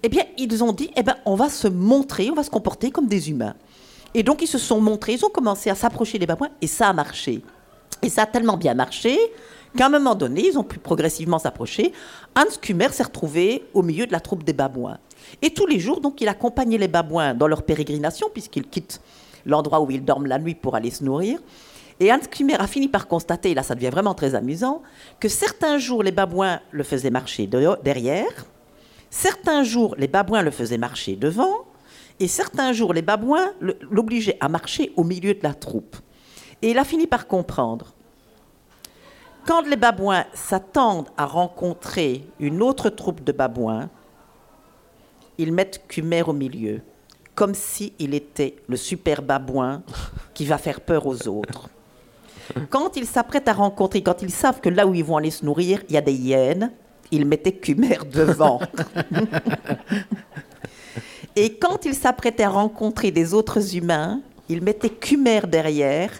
[0.02, 2.90] eh bien, ils ont dit, eh bien, on va se montrer, on va se comporter
[2.90, 3.54] comme des humains.
[4.12, 6.88] Et donc, ils se sont montrés, ils ont commencé à s'approcher des babouins, et ça
[6.88, 7.42] a marché.
[8.02, 9.18] Et ça a tellement bien marché
[9.76, 11.92] qu'à un moment donné, ils ont pu progressivement s'approcher.
[12.36, 14.98] Hans Kummer s'est retrouvé au milieu de la troupe des babouins.
[15.42, 19.00] Et tous les jours, donc, il accompagnait les babouins dans leur pérégrination, puisqu'ils quittent
[19.46, 21.38] l'endroit où ils dorment la nuit pour aller se nourrir.
[22.00, 24.82] Et Hans Kummer a fini par constater, et là ça devient vraiment très amusant,
[25.20, 27.48] que certains jours les babouins le faisaient marcher
[27.82, 28.46] derrière,
[29.10, 31.66] certains jours les babouins le faisaient marcher devant,
[32.18, 33.52] et certains jours les babouins
[33.90, 35.96] l'obligeaient à marcher au milieu de la troupe.
[36.62, 37.93] Et il a fini par comprendre
[39.46, 43.88] quand les babouins s'attendent à rencontrer une autre troupe de babouins,
[45.38, 46.80] ils mettent Cumer au milieu,
[47.34, 49.82] comme s'il était le super babouin
[50.32, 51.68] qui va faire peur aux autres.
[52.70, 55.44] Quand ils s'apprêtent à rencontrer, quand ils savent que là où ils vont aller se
[55.44, 56.72] nourrir, il y a des hyènes,
[57.10, 58.60] ils mettaient Cumer devant.
[61.36, 66.10] Et quand ils s'apprêtaient à rencontrer des autres humains, ils mettaient Cumer derrière,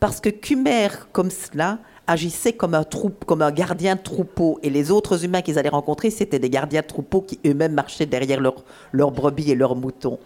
[0.00, 1.78] parce que Cumer, comme cela,
[2.08, 2.84] agissait comme un,
[3.26, 4.58] comme un gardien troupeau.
[4.64, 8.06] Et les autres humains qu'ils allaient rencontrer, c'était des gardiens de troupeau qui eux-mêmes marchaient
[8.06, 10.18] derrière leurs brebis et leurs moutons.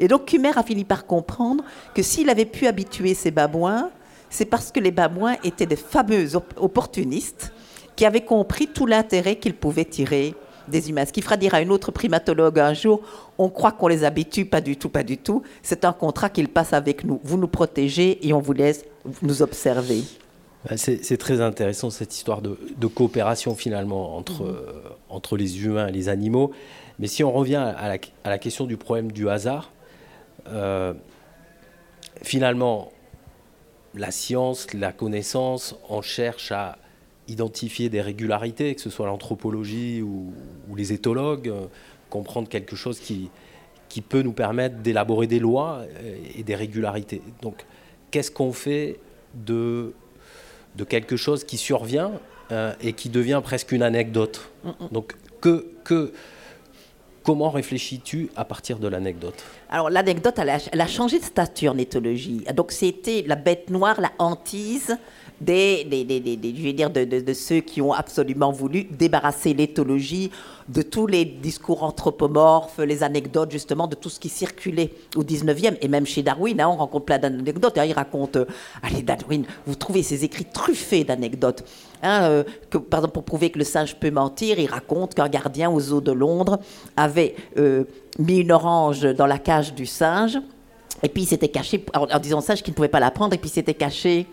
[0.00, 1.62] Et donc Kumer a fini par comprendre
[1.94, 3.90] que s'il avait pu habituer ces babouins,
[4.30, 7.52] c'est parce que les babouins étaient des fameux opportunistes
[7.94, 10.34] qui avaient compris tout l'intérêt qu'ils pouvaient tirer
[10.66, 11.04] des humains.
[11.04, 13.02] Ce qui fera dire à une autre primatologue un jour,
[13.38, 15.42] on croit qu'on les habitue, pas du tout, pas du tout.
[15.62, 17.20] C'est un contrat qu'ils passent avec nous.
[17.22, 18.84] Vous nous protégez et on vous laisse
[19.22, 20.02] nous observer.
[20.68, 24.48] Bah, c'est très intéressant cette histoire de, coopération finalement entre, mhm.
[24.48, 26.52] euh, entre les humains et les animaux.
[26.98, 29.72] Mais si on revient à la, question du problème du hasard,
[30.48, 30.94] euh,
[32.22, 32.92] finalement,
[33.94, 36.78] la science, la connaissance, on cherche à
[37.26, 40.32] identifier des régularités, que ce soit l'anthropologie ou,
[40.76, 41.66] les éthologues, euh,
[42.10, 43.28] comprendre quelque chose qui,
[43.88, 45.82] qui peut nous permettre d'élaborer des lois
[46.36, 47.22] et des régularités.
[47.42, 47.66] Donc,
[48.10, 49.00] qu'est-ce qu'on fait
[49.34, 49.94] de
[50.76, 52.12] de quelque chose qui survient
[52.52, 54.50] euh, et qui devient presque une anecdote.
[54.64, 54.88] Mm, mm.
[54.92, 56.12] Donc, que, que,
[57.22, 59.42] comment réfléchis-tu à partir de l'anecdote?
[59.70, 62.44] Alors, l'anecdote, elle, elle, a changé de statut en éthologie.
[62.54, 64.96] Donc, c'était la bête noire, la hantise
[65.40, 65.86] des,
[66.56, 70.30] je vais dire de, ceux qui ont absolument voulu débarrasser l'éthologie
[70.68, 75.76] de tous les discours anthropomorphes, les anecdotes justement de tout ce qui circulait au 19e
[75.80, 77.76] et même chez Darwin, hein, on rencontre plein d'anecdotes.
[77.76, 78.46] Hein, il raconte, euh,
[78.82, 81.64] allez Darwin, vous trouvez ses écrits truffés d'anecdotes.
[82.02, 85.28] Hein, euh, que, par exemple, pour prouver que le singe peut mentir, il raconte qu'un
[85.28, 86.58] gardien aux eaux de Londres
[86.96, 87.84] avait euh,
[88.18, 90.38] mis une orange dans la cage du singe.
[91.02, 93.38] Et puis il s'était caché, en, disant singe qu'il ne pouvait pas la prendre, et
[93.38, 94.26] puis il s'était caché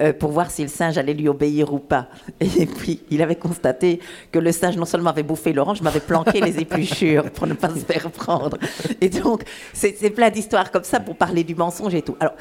[0.00, 2.06] euh, pour voir si le singe allait lui obéir ou pas.
[2.40, 6.00] Et puis, il avait constaté que le singe non seulement avait bouffé l'orange, mais avait
[6.00, 8.58] planqué les épluchures pour ne pas se faire prendre.
[9.00, 12.16] Et donc, c'est plein d'histoires comme ça pour parler du mensonge et tout.
[12.20, 12.34] Alors,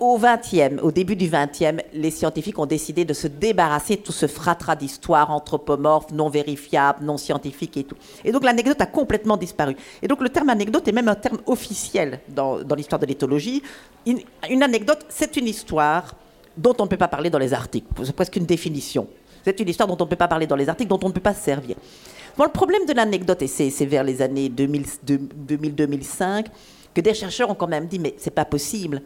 [0.00, 4.12] au 20e, au début du 20e, les scientifiques ont décidé de se débarrasser de tout
[4.12, 7.96] ce fratras d'histoire anthropomorphe, non vérifiable, non scientifique et tout.
[8.24, 9.76] Et donc l'anecdote a complètement disparu.
[10.02, 13.62] Et donc le terme anecdote est même un terme officiel dans, l'histoire de l'éthologie.
[14.06, 16.14] Une anecdote, c'est une histoire
[16.56, 17.86] dont on ne peut pas parler dans les articles.
[18.04, 19.08] C'est presque une définition.
[19.44, 21.12] C'est une histoire dont on ne peut pas parler dans les articles, dont on ne
[21.12, 21.76] peut pas se servir.
[22.36, 26.46] Bon, le problème de l'anecdote, et c'est vers les années 2000-2005,
[26.94, 29.02] que des chercheurs ont quand même dit, mais c'est pas possible.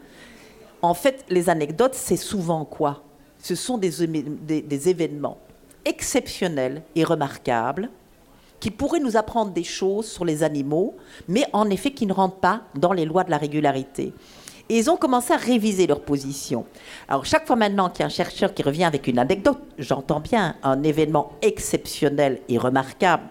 [0.81, 3.03] En fait, les anecdotes, c'est souvent quoi?
[3.41, 3.91] Ce sont des,
[4.61, 5.37] des, événements
[5.85, 7.89] exceptionnels et remarquables
[8.59, 10.95] qui pourraient nous apprendre des choses sur les animaux,
[11.27, 14.11] mais en effet qui ne rentrent pas dans les lois de la régularité.
[14.69, 16.65] Et ils ont commencé à réviser leur position.
[17.07, 20.19] Alors chaque fois maintenant qu'il y a un chercheur qui revient avec une anecdote, j'entends
[20.19, 23.23] bien un événement exceptionnel et remarquable,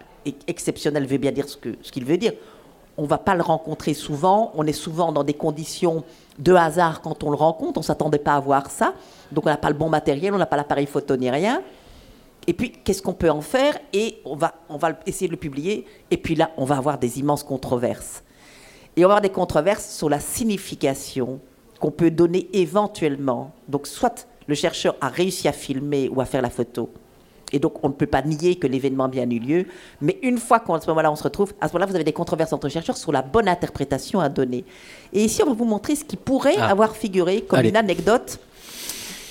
[0.49, 1.57] exceptionnel veut bien dire ce
[1.93, 2.33] qu'il veut dire,
[2.97, 6.03] on ne va pas le rencontrer souvent, on est souvent dans des conditions
[6.41, 8.93] de hasard quand on le rencontre, on ne s'attendait pas à voir ça,
[9.31, 11.63] donc on n'a pas le bon matériel, on n'a pas l'appareil photo ni rien.
[12.49, 13.79] Et puis, qu'est-ce qu'on peut en faire?
[13.93, 14.53] Et on va
[15.07, 18.25] essayer de le publier, et puis là, on va avoir des immenses controverses.
[18.99, 21.39] Et on va avoir des controverses sur la signification
[21.79, 23.53] qu'on peut donner éventuellement.
[23.69, 26.91] Donc, soit le chercheur a réussi à filmer ou à faire la photo,
[27.53, 29.67] et donc, on ne peut pas nier que l'événement a bien eu lieu.
[30.01, 32.13] Mais une fois qu'à ce moment-là, on se retrouve, à ce moment-là, vous avez des
[32.13, 34.65] controverses entre chercheurs sur la bonne interprétation à donner.
[35.13, 36.67] Et ici, on va vous montrer ce qui pourrait ah.
[36.67, 38.41] avoir figuré comme une anecdote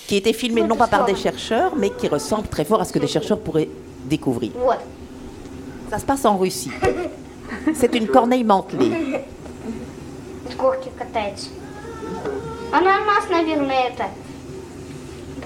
[0.08, 2.86] qui a été filmée non pas par des chercheurs, mais qui ressemble très fort à
[2.86, 3.69] ce que des chercheurs pourraient
[4.06, 4.53] découvrir.
[5.89, 6.71] Ça se passe en Russie.
[7.75, 8.91] C'est une corneille mantelée.
[10.52, 11.50] с горки катается.
[12.72, 14.10] Она нас, наверное, это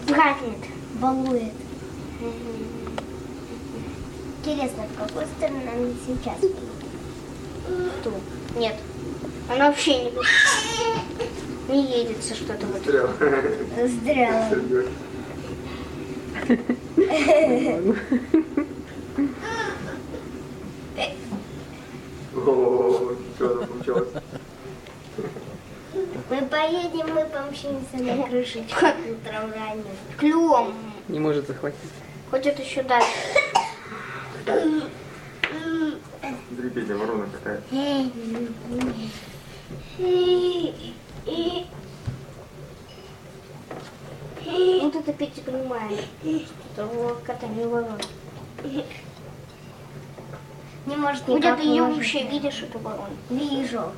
[0.07, 1.53] гаднет, Балует.
[4.39, 6.55] Интересно, в какую сторону она сейчас едет?
[8.57, 8.75] Нет.
[9.49, 10.11] Она вообще не,
[11.69, 12.65] не едется что-то.
[12.83, 13.13] Здрава.
[13.87, 14.49] Здрава.
[22.33, 24.09] О, что получилось.
[25.17, 29.85] Мы поедем, мы помчимся на крышечку утром ранним.
[30.17, 30.73] Клювом.
[31.09, 31.79] Не может захватить.
[32.29, 33.07] Хочет еще дальше.
[36.51, 37.61] Дребедя ворона какая.
[44.81, 45.99] Вот это Петя понимает,
[46.73, 47.99] что у кота не ворона.
[50.85, 53.15] Не может никак Где ты ее вообще видишь, эту ворону?
[53.29, 53.91] Вижу.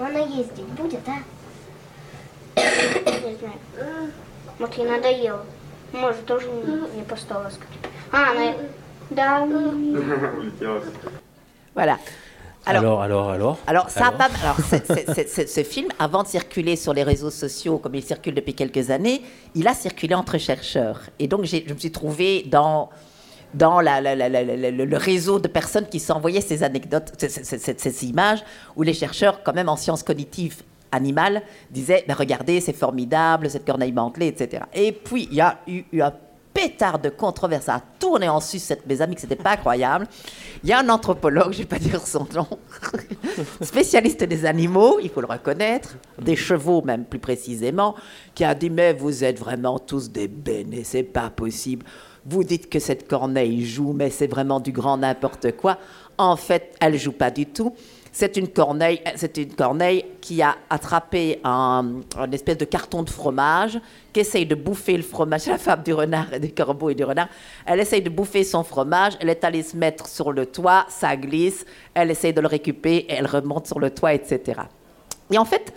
[0.00, 1.18] она ездить будет, а?
[2.56, 4.12] Не знаю.
[4.58, 5.44] Вот ей надоело.
[5.92, 7.76] Может, тоже не, не постала сказать.
[8.12, 8.54] А, она...
[9.10, 9.46] Да.
[11.74, 11.98] Voilà.
[12.68, 14.18] Alors, alors, alors Alors, ça alors.
[14.18, 18.54] Pas, alors ce film, avant de circuler sur les réseaux sociaux, comme il circule depuis
[18.54, 19.22] quelques années,
[19.54, 21.02] il a circulé entre chercheurs.
[21.20, 22.90] Et donc, je me suis trouvée dans,
[23.53, 28.43] dans le réseau de personnes qui s'envoyaient ces anecdotes, ces, images,
[28.75, 33.65] où les chercheurs, quand même en sciences cognitives, animal disait ben Regardez, c'est formidable, cette
[33.65, 34.63] corneille mantelée, etc.
[34.73, 36.13] Et puis, il y a eu, un
[36.53, 40.05] pétard de controverse à tourner en sus cette mes amis que c'était pas incroyable.
[40.63, 42.47] Il y a un anthropologue, je vais pas dire son nom,
[43.61, 47.95] spécialiste des animaux, il faut le reconnaître, des chevaux même plus précisément,
[48.35, 51.85] qui a dit mais vous êtes vraiment tous des bénés, c'est pas possible.
[52.25, 55.77] Vous dites que cette corneille joue, mais c'est vraiment du grand n'importe quoi.
[56.17, 57.73] En fait, elle joue pas du tout.
[58.11, 63.79] C'est une corneille, c'est une corneille qui a attrapé un, espèce de carton de fromage,
[64.11, 65.45] qui essaye de bouffer le fromage.
[65.47, 67.29] La femme du renard, des corbeaux et du renard.
[67.65, 69.13] Elle essaye de bouffer son fromage.
[69.21, 71.65] Elle est allée se mettre sur le toit, ça glisse.
[71.93, 74.61] Elle essaye de le récupérer, elle remonte sur le toit, etc.
[75.31, 75.73] Et en fait,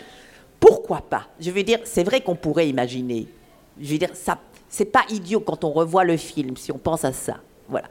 [0.58, 1.28] pourquoi pas?
[1.38, 3.28] Je veux dire, c'est vrai qu'on pourrait imaginer.
[3.80, 4.38] Je veux dire, ça,
[4.74, 7.36] c'est pas idiot quand on revoit le film, si on pense à ça.
[7.68, 7.88] Voilà.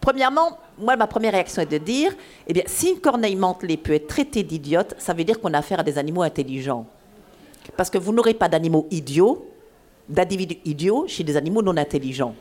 [0.00, 2.12] premièrement, moi, ma première réaction est de dire,
[2.48, 5.58] eh bien, si une corneille mantelée peut être traitée d'idiote, ça veut dire qu'on a
[5.58, 6.84] affaire à des animaux intelligents.
[7.76, 9.48] Parce que vous n'aurez pas d'animaux idiots,
[10.08, 12.34] d'individus idiots chez des animaux non intelligents.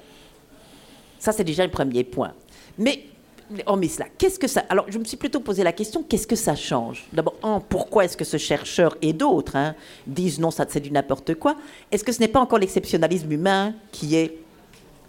[1.19, 2.33] Ça, c'est déjà le premier point.
[2.79, 3.03] Mais,
[3.49, 4.63] met cela, qu'est-ce que ça...
[4.69, 7.05] Alors, je me suis plutôt posé la question, qu'est-ce que ça change?
[7.13, 7.35] D'abord,
[7.69, 9.75] pourquoi est-ce que ce chercheur et d'autres hein,
[10.07, 11.55] disent non, ça c'est du n'importe quoi?
[11.91, 14.37] Est-ce que ce n'est pas encore l'exceptionnalisme humain qui est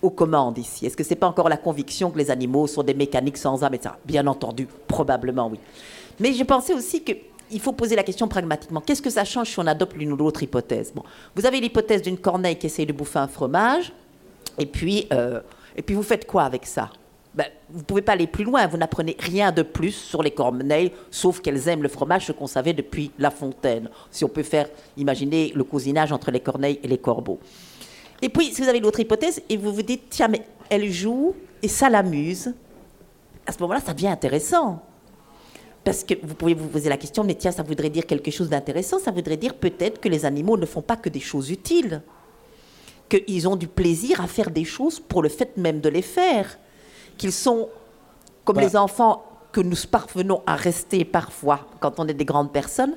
[0.02, 0.86] aux commandes ici?
[0.86, 3.64] Est-ce que ce n'est pas encore la conviction que les animaux sont des mécaniques sans
[3.64, 3.94] âme, etc.
[4.04, 5.58] Bien entendu, probablement oui.
[6.20, 8.80] Mais je pensais aussi qu'il faut poser la question pragmatiquement.
[8.80, 10.92] Qu'est-ce que ça change si on adopte l'une ou l'autre hypothèse?
[10.94, 11.02] Bon,
[11.34, 13.92] Vous avez l'hypothèse d'une corneille qui essaye de bouffer un fromage,
[14.58, 15.40] et puis, euh,
[15.76, 16.90] et puis vous faites quoi avec ça?
[17.36, 18.66] Ben, vous ne pouvez pas aller plus loin.
[18.66, 22.46] Vous n'apprenez rien de plus sur les corneilles, sauf qu'elles aiment le fromage, ce qu'on
[22.46, 23.90] savait depuis La Fontaine.
[24.10, 27.38] Si on peut faire imaginer le cousinage entre les corneilles et les corbeaux.
[28.22, 31.34] Et puis, si vous avez l'autre hypothèse, et vous vous dites, tiens, mais elle joue
[31.62, 32.54] et ça l'amuse,
[33.46, 34.82] à ce moment-là, ça devient intéressant.
[35.84, 38.48] Parce que vous pouvez vous poser la question, mais tiens, ça voudrait dire quelque chose
[38.48, 42.02] d'intéressant, ça voudrait dire peut-être que les animaux ne font pas que des choses utiles,
[43.08, 46.58] qu'ils ont du plaisir à faire des choses pour le fait même de les faire,
[47.16, 47.68] qu'ils sont
[48.44, 48.62] comme Bah.
[48.62, 52.96] les enfants que nous parvenons à rester parfois quand on est des grandes personnes,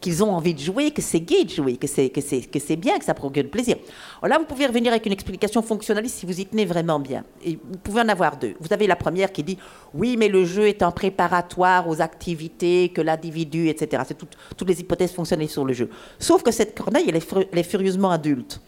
[0.00, 2.58] qu'ils ont envie de jouer, que c'est gai de jouer, que c'est, que c'est, que
[2.58, 3.76] c'est bien, que ça procure du plaisir.
[4.22, 7.24] Alors là, vous pouvez revenir avec une explication fonctionnaliste si vous y tenez vraiment bien.
[7.42, 8.54] Et vous pouvez en avoir deux.
[8.60, 9.56] Vous avez la première qui dit
[9.94, 14.02] oui, mais le jeu est un préparatoire aux activités que l'individu, etc.
[14.06, 15.88] C'est tout- toutes les hypothèses fonctionnelles sur le jeu.
[16.18, 18.60] Sauf que cette corneille, elle est, fru- elle est furieusement adulte.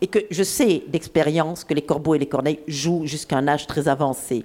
[0.00, 3.66] Et que je sais d'expérience que les corbeaux et les corneilles jouent jusqu'à un âge
[3.66, 4.44] très avancé.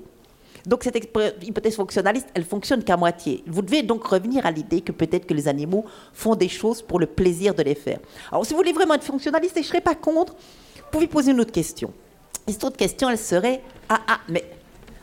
[0.65, 3.43] Donc cette hypothèse fonctionnaliste, elle fonctionne qu'à moitié.
[3.47, 6.99] Vous devez donc revenir à l'idée que peut-être que les animaux font des choses pour
[6.99, 7.99] le plaisir de les faire.
[8.31, 11.07] Alors si vous voulez vraiment être fonctionnaliste et je ne serais pas contre, vous pouvez
[11.07, 11.93] poser une autre question.
[12.47, 14.43] Et cette autre question, elle serait ah ah mais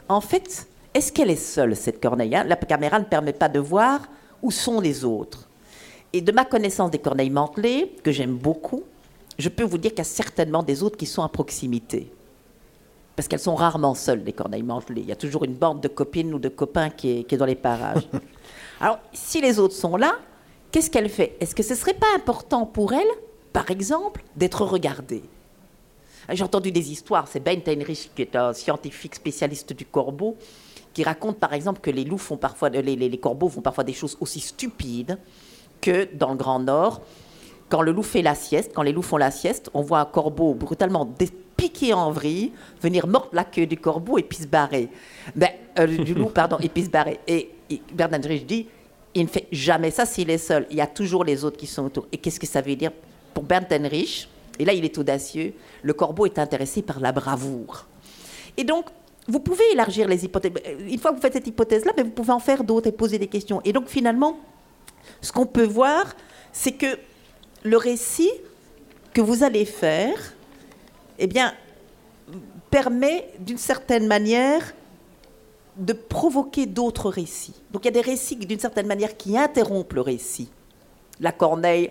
[0.09, 2.45] en fait, est-ce qu'elle est seule cette corneille hein?
[2.45, 4.01] La caméra ne permet pas de voir
[4.43, 5.49] où sont les autres.
[6.13, 8.83] Et de ma connaissance des corneilles mantelées, que j'aime beaucoup,
[9.43, 12.11] je peux vous dire qu'il y a certainement des autres qui sont à proximité.
[13.17, 15.03] Parce qu'elles sont rarement seules, les corneilles mantelées.
[15.03, 17.39] Il y a toujours une bande de copines ou de copains qui est, qui est
[17.39, 18.09] dans les parages.
[18.81, 20.15] Alors, si les autres sont là,
[20.71, 23.07] qu'est-ce qu'elle fait Est-ce que ce ne serait pas important pour elle,
[23.53, 25.23] par exemple, d'être regardée
[26.31, 27.27] J'ai entendu des histoires.
[27.29, 30.37] C'est Ben Heinrich, qui est un scientifique spécialiste du corbeau,
[30.95, 33.83] qui raconte par exemple que les loups font parfois, les, les- les corbeaux font parfois
[33.85, 35.19] des choses aussi stupides
[35.81, 37.01] que dans le Grand Nord,
[37.73, 40.05] quand le loup fait la sieste, quand les loups font la sieste, on voit un
[40.05, 41.11] corbeau brutalement
[41.57, 42.53] piqué en vrille,
[42.83, 44.91] venir mordre la queue du corbeau et puis se barrer.
[45.35, 45.49] Ben,
[45.79, 47.19] euh, du loup, pardon, et puis se barrer.
[47.27, 48.67] Et, et Bernard dit,
[49.15, 50.67] il ne fait jamais ça s'il est seul.
[50.71, 52.07] Il y a toujours les autres qui sont autour.
[52.13, 52.91] Et qu'est-ce que ça veut dire
[53.33, 55.55] pour Bernd Heinrich Et là, il est audacieux.
[55.83, 57.87] Le corbeau est intéressé par la bravoure.
[58.59, 58.85] Et donc,
[59.29, 60.53] vous pouvez élargir les hypothèses.
[60.87, 63.19] Une fois que vous faites cette hypothèse-là, mais vous pouvez en faire d'autres et poser
[63.19, 63.63] des questions.
[63.65, 64.37] Et donc, finalement,
[65.23, 66.05] ce qu'on peut voir,
[66.53, 66.99] c'est que
[67.63, 68.31] le récit
[69.13, 70.35] que vous allez faire,
[71.19, 71.53] eh bien,
[72.71, 74.75] permet d'une certaine manière
[75.77, 77.55] de provoquer d'autres récits.
[77.71, 80.51] Donc il y a des récits d'une certaine manière qui interrompent le récit.
[81.21, 81.91] La corneille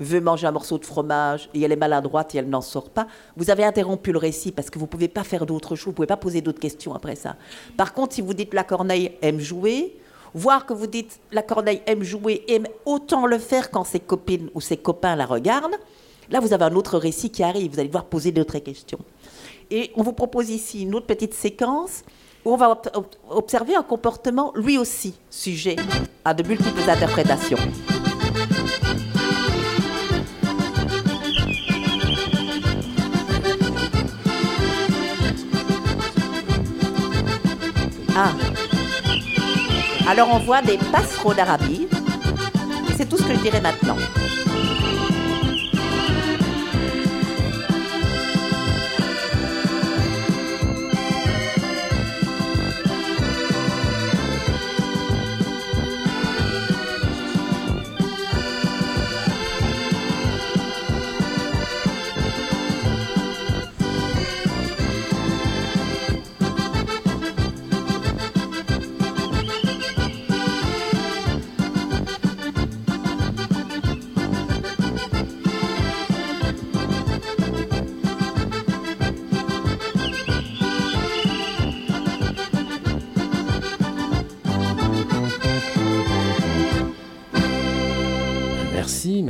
[0.00, 3.06] veut manger un morceau de fromage et elle est maladroite et elle n'en sort pas.
[3.36, 5.90] Vous avez interrompu le récit parce que vous ne pouvez pas faire d'autres choses, vous
[5.90, 7.36] ne pouvez pas poser d'autres questions après ça.
[7.76, 9.96] Par contre, si vous dites la corneille aime jouer,
[10.34, 14.50] voir que vous dites la corneille aime jouer, aime autant le faire quand ses copines
[14.54, 15.76] ou ses copains la regardent,
[16.30, 18.98] là vous avez un autre récit qui arrive, vous allez devoir poser d'autres questions.
[19.70, 22.02] Et on vous propose ici une autre petite séquence
[22.44, 25.76] où on va ob- ob- observer un comportement lui aussi sujet
[26.24, 27.58] à de multiples interprétations.
[38.16, 38.49] Ah.
[40.10, 41.86] Alors on voit des passereaux d'Arabie.
[42.96, 43.94] C'est tout ce que je dirais maintenant.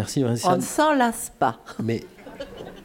[0.00, 1.58] Merci, On ne s'en lasse pas.
[1.82, 2.02] Mais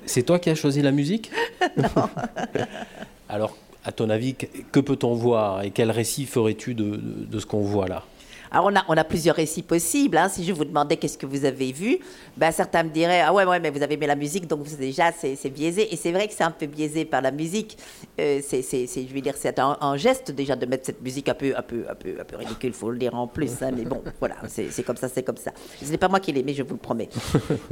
[0.05, 1.31] c'est toi qui as choisi la musique
[3.29, 3.55] Alors,
[3.85, 7.45] à ton avis, que, que peut-on voir et quel récit ferais-tu de, de- de ce
[7.45, 8.03] qu'on voit là?
[8.51, 10.17] Alors, on a, on a plusieurs récits possibles.
[10.17, 10.29] hein.
[10.29, 11.99] Si je vous demandais qu'est-ce que vous avez vu,
[12.37, 15.11] ben, certains me diraient Ah ouais, ouais, mais vous avez aimé la musique, donc déjà,
[15.11, 15.93] c'est biaisé.
[15.93, 17.77] Et c'est vrai que c'est un peu biaisé par la musique.
[18.19, 21.33] Euh, c'est, je veux dire, c'est un, un geste déjà de mettre cette musique un
[21.33, 23.51] peu, un peu, un peu, un peu ridicule, faut le dire en plus.
[23.61, 23.71] hein.
[23.75, 25.51] mais bon, voilà, c'est comme ça, c'est comme ça.
[25.83, 27.09] Ce n'est pas moi qui l'ai aimé, je vous le promets.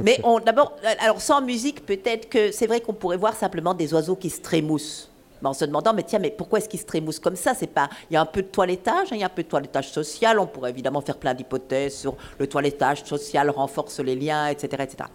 [0.00, 3.92] Mais d'abord, euh, alors sans musique, peut-être que c'est vrai qu'on pourrait voir simplement des
[3.94, 5.10] oiseaux qui se trémoussent.
[5.44, 7.52] Mais en se demandant, mais tiens, mais pourquoi est-ce qu'ils se trémoussent comme ça?
[7.52, 9.42] C'est pas, il y a un peu de toilettage, hein, il y a un peu
[9.42, 10.38] de toilettage social.
[10.38, 15.10] On pourrait évidemment faire plein d'hypothèses sur le toilettage social renforce les liens, etc., etc.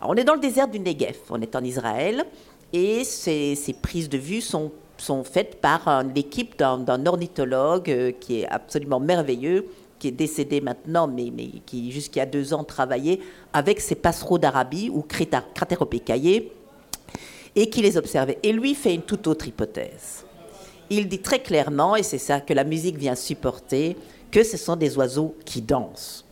[0.00, 2.24] On est dans le désert du Negev, on est en Israël,
[2.72, 8.46] et ces, prises de vue sont sont faites par l'équipe d'un ornithologue euh, qui est
[8.46, 9.66] absolument merveilleux,
[9.98, 13.18] qui est décédé maintenant, mais, mais qui a deux ans travaillait
[13.52, 16.52] avec ces passereaux d'Arabie ou cratéropécaillés
[17.56, 18.38] et qui les observait.
[18.42, 20.24] Et lui fait une toute autre hypothèse.
[20.90, 23.96] Il dit très clairement, et c'est ça que la musique vient supporter,
[24.30, 26.24] que ce sont des oiseaux qui dansent.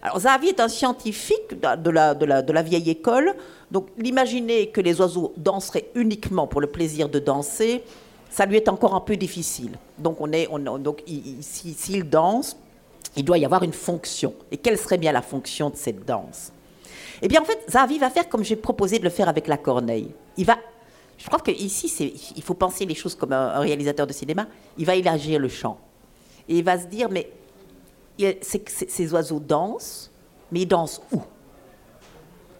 [0.00, 3.34] Alors Zahavi est un scientifique de la, vieille école,
[3.70, 7.82] donc l'imaginer que les oiseaux danseraient uniquement pour le plaisir de danser,
[8.30, 9.72] ça lui est encore un peu difficile.
[9.98, 11.04] Donc, on est, on, donc
[11.40, 12.56] s'il danse,
[13.14, 14.34] il doit y avoir une fonction.
[14.50, 16.50] Et quelle serait bien la fonction de cette danse?
[17.22, 19.56] Eh bien, en fait, Zahavi va faire comme j'ai proposé de le faire avec la
[19.56, 20.12] corneille.
[20.36, 20.58] Il va,
[21.16, 24.48] je crois qu'ici, il faut penser les choses comme un, réalisateur de cinéma.
[24.76, 25.78] Il va élargir le champ.
[26.48, 27.30] Et il va se dire, mais
[28.40, 30.10] ces oiseaux dansent,
[30.50, 31.20] mais ils dansent où?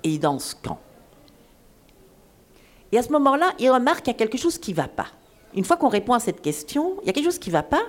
[0.05, 0.79] Et ils dansent quand?
[2.93, 5.09] Et à ce moment-là, il remarque qu'il y a quelque chose qui ne va pas.
[5.55, 7.65] Une fois qu'on répond à cette question, il y a quelque chose qui ne va
[7.65, 7.83] pas,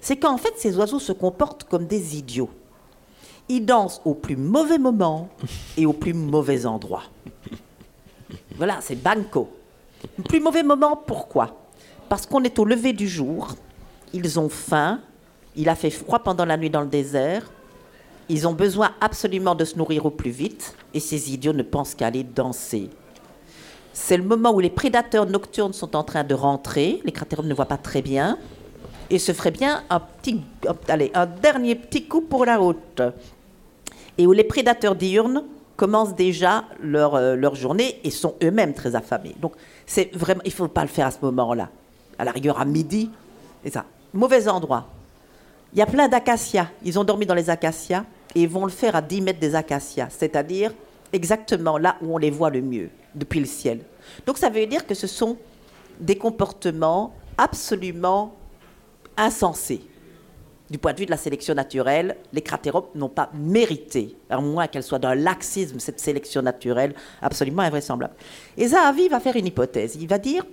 [0.00, 2.50] c'est qu'en fait, ces oiseaux se comportent comme des idiots.
[3.48, 5.28] Ils dansent au plus mauvais moment
[5.76, 7.04] et au plus mauvais endroit.
[8.56, 9.48] Voilà, c'est banco.
[10.28, 11.56] Plus mauvais moment, pourquoi?
[12.08, 13.54] Parce qu'on est au lever du jour,
[14.12, 15.00] ils ont faim,
[15.54, 17.50] il a fait froid pendant la nuit dans le désert,
[18.28, 21.94] ils ont besoin absolument de se nourrir au plus vite, et ces idiots ne pensent
[21.94, 22.90] qu'à aller danser.
[23.92, 27.00] C'est le moment où les prédateurs nocturnes sont en train de rentrer.
[27.04, 28.36] Les cratérums ne voient pas très bien.
[29.08, 30.42] Et ce ferait bien un, petit,
[30.88, 33.00] allez, un dernier petit coup pour la route.
[34.18, 35.44] Et où les prédateurs diurnes
[35.76, 39.34] commencent déjà leur, euh, leur journée et sont eux-mêmes très affamés.
[39.40, 39.52] Donc,
[39.84, 41.68] c'est vraiment, il ne faut pas le faire à ce moment-là.
[42.18, 43.10] À la rigueur, à midi,
[43.64, 43.84] et ça.
[44.14, 44.88] Mauvais endroit.
[45.72, 46.68] Il y a plein d'acacias.
[46.84, 48.04] Ils ont dormi dans les acacias
[48.34, 50.72] et ils vont le faire à 10 mètres des acacias, c'est-à-dire
[51.12, 53.80] exactement là où on les voit le mieux depuis le ciel.
[54.26, 55.36] Donc ça veut dire que ce sont
[56.00, 58.34] des comportements absolument
[59.16, 59.82] insensés.
[60.68, 64.66] Du point de vue de la sélection naturelle, les cratéropes n'ont pas mérité, à moins
[64.66, 68.14] qu'elle soit d'un laxisme, cette sélection naturelle absolument invraisemblable.
[68.56, 69.96] Et Zahavi va faire une hypothèse.
[70.00, 70.44] Il va dire,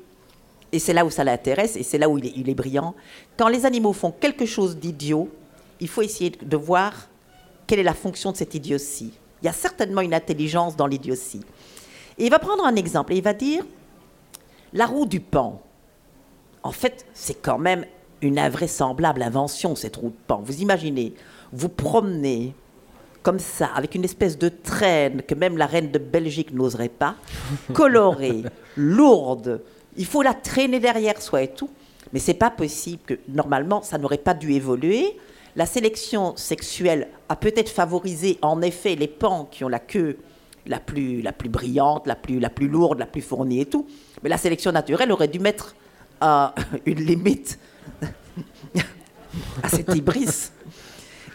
[0.71, 2.93] et c'est là où ça l'intéresse, et c'est là où il est, il est brillant,
[3.37, 5.29] quand les animaux font quelque chose d'idiot,
[5.79, 7.09] il faut essayer de voir
[7.65, 9.13] quelle est la fonction de cette idiotie.
[9.41, 11.41] Il y a certainement une intelligence dans l'idiotie.
[12.19, 13.65] Et il va prendre un exemple et il va dire
[14.73, 15.61] la roue du pan.
[16.61, 17.85] En fait, c'est quand même
[18.23, 20.41] une invraisemblable invention, cette roue de pan.
[20.43, 21.13] Vous imaginez,
[21.51, 22.53] vous promenez
[23.21, 27.15] comme ça, avec une espèce de traîne que même la reine de Belgique n'oserait pas,
[27.73, 28.43] colorée,
[28.75, 29.61] lourde.
[29.95, 31.69] Il faut la traîner derrière soi et tout.
[32.11, 35.17] Mais c'est pas possible que, normalement, ça n'aurait pas dû évoluer.
[35.55, 40.17] La sélection sexuelle a peut-être favorisé, en effet, les pans qui ont la queue
[40.65, 43.87] la plus, la plus brillante, la plus, la plus lourde, la plus fournie et tout.
[44.21, 45.75] Mais la sélection naturelle aurait dû mettre
[46.23, 46.47] euh,
[46.85, 47.57] une limite
[49.63, 50.51] à cette hybris.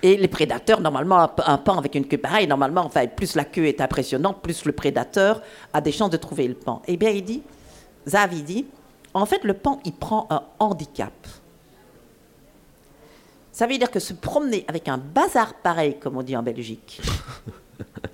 [0.02, 3.66] Et les prédateurs, normalement, un pan avec une queue pareille, normalement, enfin, plus la queue
[3.66, 5.42] est impressionnante, plus le prédateur
[5.72, 6.82] a des chances de trouver le pan.
[6.86, 7.42] Eh bien, il dit,
[8.06, 8.66] Zavi dit,
[9.14, 11.12] en fait, le pan, il prend un handicap.
[13.50, 17.00] Ça veut dire que se promener avec un bazar pareil, comme on dit en Belgique,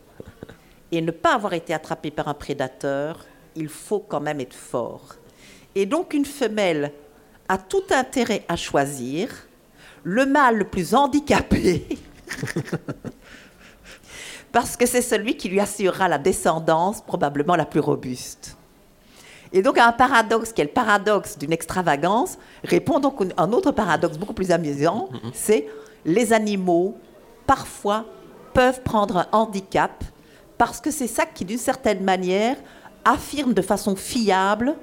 [0.93, 5.17] et ne pas avoir été attrapé par un prédateur, il faut quand même être fort.
[5.75, 6.93] Et donc une femelle
[7.49, 9.29] a tout intérêt à choisir
[10.03, 11.87] le mâle le plus handicapé,
[14.53, 18.57] parce que c'est celui qui lui assurera la descendance probablement la plus robuste.
[19.53, 23.71] Et donc à un paradoxe qui est le paradoxe d'une extravagance, répond donc un autre
[23.71, 25.69] paradoxe beaucoup plus amusant, c'est
[26.05, 26.99] les animaux
[27.47, 28.05] parfois
[28.53, 30.05] peuvent prendre un handicap
[30.59, 32.57] parce que c'est ça qui, d'une certaine manière,
[33.05, 34.75] affirme de façon fiable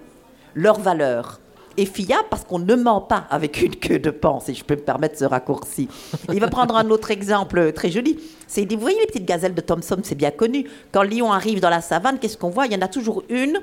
[0.55, 1.40] leur valeur.
[1.77, 4.75] Et fiable parce qu'on ne ment pas avec une queue de pan, si je peux
[4.75, 5.87] me permettre ce raccourci.
[6.33, 8.19] Il va prendre un autre exemple très joli.
[8.47, 10.69] C'est, vous voyez les petites gazelles de Thomson, c'est bien connu.
[10.91, 12.65] Quand le lion arrive dans la savane, qu'est-ce qu'on voit?
[12.65, 13.61] Il y en a toujours une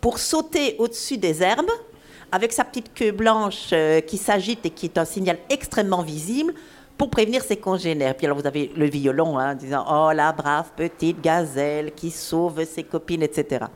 [0.00, 1.70] pour sauter au-dessus des herbes,
[2.30, 6.52] avec sa petite queue blanche euh, qui s'agite et qui est un signal extrêmement visible
[6.96, 8.16] pour prévenir ses congénères.
[8.16, 12.64] Puis alors vous avez le violon, hein, disant Oh la brave petite gazelle qui sauve
[12.64, 13.66] ses copines, etc.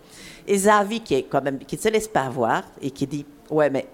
[0.46, 3.26] Et Zavi, qui est quand même qui ne se laisse pas avoir et qui dit
[3.50, 3.86] Ouais, mais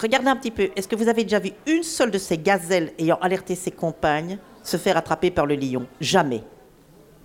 [0.00, 2.92] regardez un petit peu, est-ce que vous avez déjà vu une seule de ces gazelles
[2.98, 5.86] ayant alerté ses compagnes se faire attraper par le lion?
[6.00, 6.42] Jamais.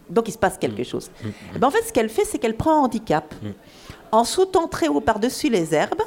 [0.10, 0.86] Donc il se passe quelque mm.
[0.86, 1.12] chose.
[1.24, 1.30] Mm.
[1.56, 3.34] Eh ben, en fait, ce qu'elle fait, c'est qu'elle prend un handicap.
[3.42, 3.50] Mm.
[4.12, 6.02] En sautant très haut par-dessus les herbes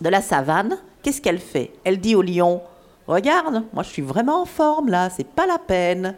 [0.00, 1.72] de la savane, qu'est-ce qu'elle fait?
[1.84, 2.60] Elle dit au lion
[3.06, 6.14] Regarde, moi je suis vraiment en forme là, c'est pas la peine.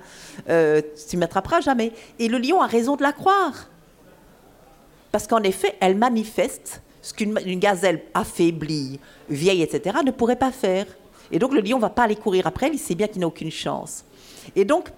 [0.49, 1.93] Euh, tu m'attraperas jamais.
[2.19, 3.69] Et le lion a raison de la croire.
[5.13, 10.51] Parce qu'en effet, elle manifeste ce qu'une une gazelle affaiblie, vieille, etc., ne pourrait pas
[10.51, 10.87] faire.
[11.31, 13.27] Et donc le lion va pas aller courir après elle, il sait bien qu'il n'a
[13.27, 14.05] aucune chance.
[14.57, 14.91] Et donc,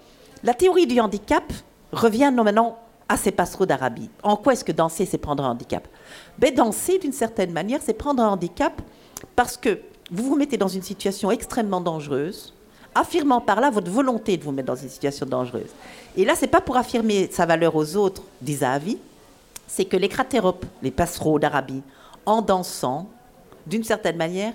[0.43, 1.43] la théorie du handicap
[1.91, 2.77] revient maintenant
[3.09, 4.09] à ces passereaux d'Arabie.
[4.23, 5.87] En quoi est-ce que danser, c'est prendre un handicap?
[6.37, 8.81] Ben, Danser, d'une certaine manière, c'est prendre un handicap
[9.35, 9.79] parce que
[10.11, 12.53] vous vous mettez dans une situation extrêmement dangereuse,
[12.95, 15.69] affirmant par là votre volonté de vous mettre dans une situation dangereuse.
[16.15, 18.97] Et là, c'est pas pour affirmer sa valeur aux autres, dit Zahavi,
[19.67, 21.83] c'est que les cratéropes, les passereaux d'Arabie,
[22.25, 23.09] en dansant,
[23.65, 24.53] d'une certaine manière,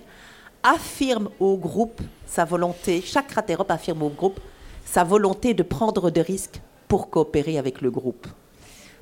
[0.63, 4.41] affirment au groupe sa volonté, chaque cratérope affirme au groupe
[4.85, 8.27] sa volonté de prendre des risques pour coopérer avec le groupe.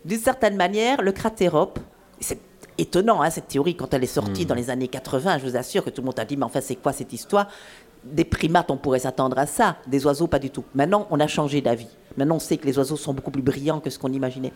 [0.05, 1.79] D'une certaine manière, le cratérope,
[2.21, 2.39] c'est
[2.81, 4.49] étonnant hein, cette théorie quand elle est sortie hmm.
[4.49, 6.61] dans les années 80, je vous assure que tout le monde a dit mais enfin
[6.61, 7.49] c'est quoi cette histoire?
[8.05, 10.65] Des primates on pourrait s'attendre à ça, des oiseaux pas du tout.
[10.75, 11.89] Maintenant on a changé d'avis.
[12.17, 14.53] Maintenant on sait que les oiseaux sont beaucoup plus brillants que ce qu'on imaginait.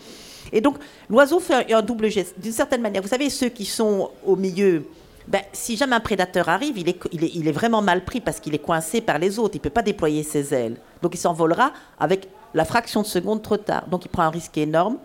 [0.52, 0.76] Et donc
[1.10, 2.34] l'oiseau fait un, double geste.
[2.40, 4.84] D'une certaine manière, vous savez ceux qui sont au milieu
[5.26, 8.54] ben, si jamais un prédateur arrive, il est, il est vraiment mal pris parce qu'il
[8.54, 9.54] est coincé par les autres.
[9.54, 10.76] Il ne peut pas déployer ses ailes.
[11.00, 13.86] Donc il s'envolera avec la fraction de seconde trop tard.
[13.88, 14.98] Donc il prend un risque énorme,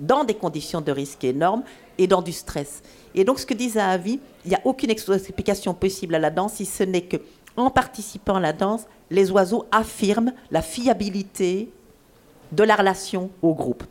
[0.00, 1.62] dans des conditions de risque énormes
[2.00, 2.82] et dans du stress.
[3.14, 6.54] Et donc ce que dit Zahavi, il n'y a aucune explication possible à la danse
[6.54, 7.18] si ce n'est que
[7.56, 11.70] en participant à la danse, les oiseaux affirment la fiabilité
[12.52, 13.84] de la relation au groupe.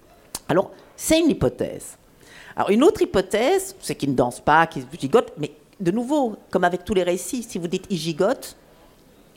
[0.47, 1.97] Alors, c'est une hypothèse.
[2.55, 6.63] Alors, une autre hypothèse, c'est qu'ils ne dansent pas, qu'ils gigotent, mais de nouveau, comme
[6.63, 8.55] avec tous les récits, si vous dites ils gigotent,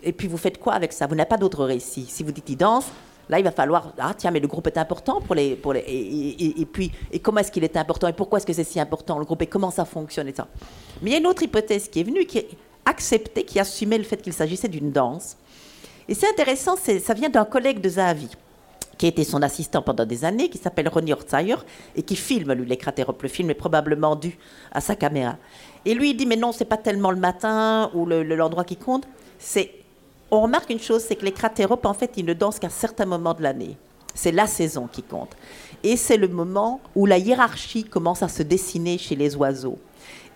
[0.02, 1.06] et puis vous faites quoi avec ça?
[1.06, 2.06] Vous n'avez pas d'autre récit.
[2.08, 2.90] Si vous dites ils dansent,
[3.28, 5.58] Là, il va falloir, ah tiens, mais le groupe est important pour les...
[5.86, 9.18] Et, puis, et comment est-ce qu'il est important Et pourquoi est-ce que c'est si important,
[9.18, 10.48] le groupe Et comment ça fonctionne et ça.
[11.00, 12.48] Mais il y a une autre hypothèse qui est venue, qui est
[12.84, 15.36] acceptée, qui assumait le fait qu'il s'agissait d'une danse.
[16.08, 18.28] Et c'est intéressant, ça vient d'un collègue de Zahavi,
[18.98, 21.56] qui a été son assistant pendant des années, qui s'appelle Ronnie Hortzayer,
[21.94, 23.22] et qui filme, lui, les cratéropes.
[23.22, 24.36] Le film est probablement dû
[24.72, 25.36] à sa caméra.
[25.84, 29.06] Et lui, il dit, mais non, c'est pas tellement le matin ou l'endroit qui compte,
[29.38, 29.81] c'est
[30.32, 33.04] on remarque une chose, c'est que les cratéropes, en fait, ils ne dansent qu'à certains
[33.04, 33.76] moments de l'année.
[34.14, 35.36] C'est la saison qui compte.
[35.84, 39.78] Et c'est le moment où la hiérarchie commence à se dessiner chez les oiseaux.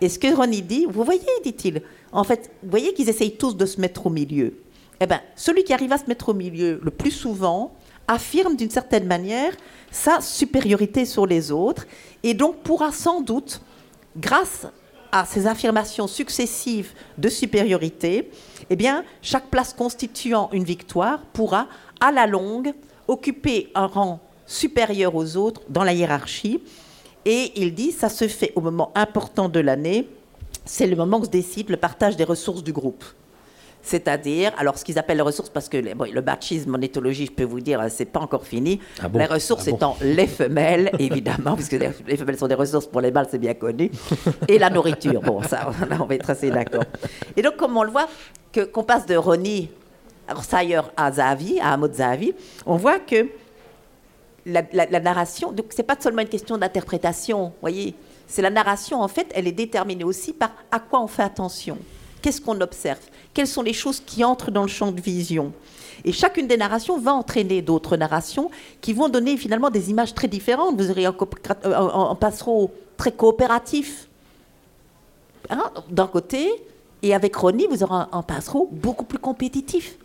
[0.03, 1.81] Et ce que Ronnie dit, vous voyez, dit-il,
[2.13, 4.59] en fait, vous voyez qu'ils essayent tous de se mettre au milieu.
[5.01, 7.73] Eh bien, celui qui arrive à se mettre au milieu le plus souvent
[8.07, 9.55] affirme d'une certaine manière
[9.91, 11.87] sa supériorité sur les autres
[12.23, 13.63] et donc pourra sans doute,
[14.15, 14.67] grâce
[15.21, 18.31] à ces affirmations successives de supériorité,
[18.69, 21.69] eh bien, chaque place constituant une victoire pourra,
[22.01, 22.75] à la longue,
[23.09, 26.61] occuper un rang supérieur aux autres dans la hiérarchie.
[27.25, 30.09] Et il dit, ça se fait au moment important de l'année,
[30.67, 33.05] c'est le moment où se décide le partage des ressources du groupe
[33.87, 37.45] c'est-à-dire, alors ce qu'ils appellent les ressources, parce que le bachisme en éthologie, je peux
[37.45, 38.81] vous dire, c'est pas encore fini.
[39.01, 43.01] Ah les ressources ah étant les femelles, évidemment, puisque les femelles sont des ressources pour
[43.01, 43.93] les mâles, c'est bien connu,
[44.49, 45.23] et la nourriture.
[45.23, 45.71] Bon, ça,
[46.01, 46.83] on va être assez d'accord.
[47.37, 48.09] Et donc, comme on le voit,
[48.53, 49.71] que, qu'on passe de Ronnie
[50.43, 52.35] Sayer à Zahavi, à Zahavi,
[52.67, 53.29] on voit que
[54.47, 57.95] la, la narration, donc c'est pas seulement une question d'interprétation, voyez,
[58.27, 61.79] c'est la narration, en fait, elle est déterminée aussi par à quoi on fait attention.
[62.27, 62.99] Qu'est-ce qu'on observe?
[63.35, 65.53] Quelles sont les choses qui entrent dans le champ de vision?
[66.05, 68.51] Et chacune des narrations va entraîner d'autres narrations
[68.81, 70.77] qui vont donner finalement des images très différentes.
[70.77, 71.15] Vous aurez un,
[71.67, 74.09] euh, passereau très coopératif
[75.51, 76.51] hein, d'un côté,
[77.01, 79.97] et avec Ronnie, vous aurez un, passereau beaucoup plus compétitif.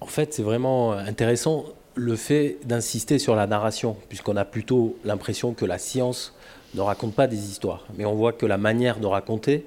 [0.00, 1.64] En fait, c'est vraiment intéressant
[1.94, 6.34] le fait d'insister sur la narration, puisqu'on a plutôt l'impression que la science
[6.74, 9.64] ne raconte pas des histoires, mais on voit que la manière de raconter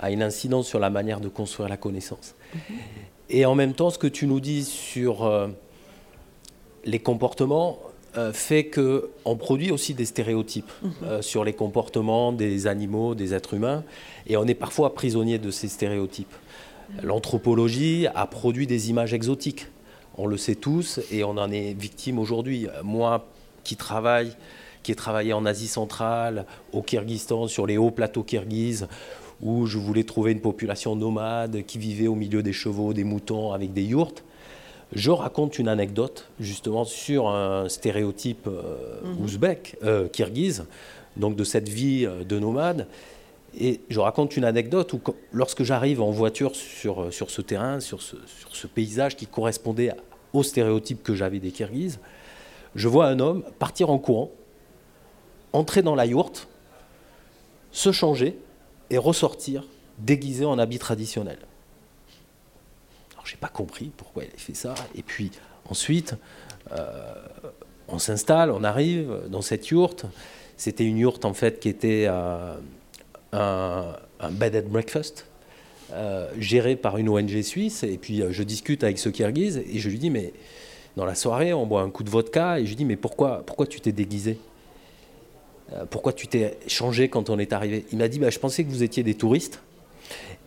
[0.00, 2.34] a une incidence sur la manière de construire la connaissance.
[2.54, 2.60] Mhm.
[3.30, 5.48] Et en même temps, ce que tu nous dis sur euh,
[6.84, 7.78] les comportements
[8.16, 10.92] euh, fait qu'on produit aussi des stéréotypes mhm.
[11.04, 13.84] euh, sur les comportements des animaux, des êtres humains,
[14.26, 16.34] et on est parfois prisonnier de ces stéréotypes.
[16.90, 17.06] Mhm.
[17.06, 19.68] L'anthropologie a produit des images exotiques,
[20.18, 22.66] on le sait tous, et on en est victime aujourd'hui.
[22.82, 23.28] Moi
[23.62, 24.32] qui travaille,
[24.82, 28.88] qui ai travaillé en Asie centrale, au Kyrgyzstan, sur les hauts plateaux kirghizes,
[29.42, 33.52] où je voulais trouver une population nomade qui vivait au milieu des chevaux, des moutons,
[33.52, 34.22] avec des yourtes.
[34.92, 39.24] Je raconte une anecdote justement sur un stéréotype euh, mhm.
[39.24, 40.66] ouzbek, euh, kirghize,
[41.16, 42.86] donc de cette vie euh, de nomade.
[43.58, 45.00] Et je raconte une anecdote où,
[45.32, 49.92] lorsque j'arrive en voiture sur, sur ce terrain, sur ce, sur ce paysage qui correspondait
[50.32, 51.98] au stéréotype que j'avais des Kirghizes,
[52.74, 54.30] je vois un homme partir en courant,
[55.52, 56.48] entrer dans la yourte,
[57.72, 58.38] se changer,
[58.90, 59.64] et ressortir
[59.98, 61.38] déguisé en habit traditionnel.
[63.12, 64.74] Alors j'ai pas compris pourquoi il a fait ça.
[64.94, 65.30] Et puis
[65.68, 66.14] ensuite,
[66.72, 67.14] euh,
[67.88, 70.06] on s'installe, on arrive dans cette yourte.
[70.56, 72.54] C'était une yourte en fait qui était euh,
[73.32, 73.94] un,
[74.30, 75.26] bed and breakfast
[75.92, 77.82] euh, géré par une ONG suisse.
[77.82, 80.32] Et puis je discute avec ce Kirghiz et je lui dis mais
[80.96, 83.42] dans la soirée on boit un coup de vodka et je lui dis mais pourquoi
[83.46, 84.38] pourquoi tu t'es déguisé?
[85.90, 87.84] Pourquoi tu t'es changé quand on est arrivé?
[87.92, 89.60] Il m'a dit bah, je pensais que vous étiez des touristes.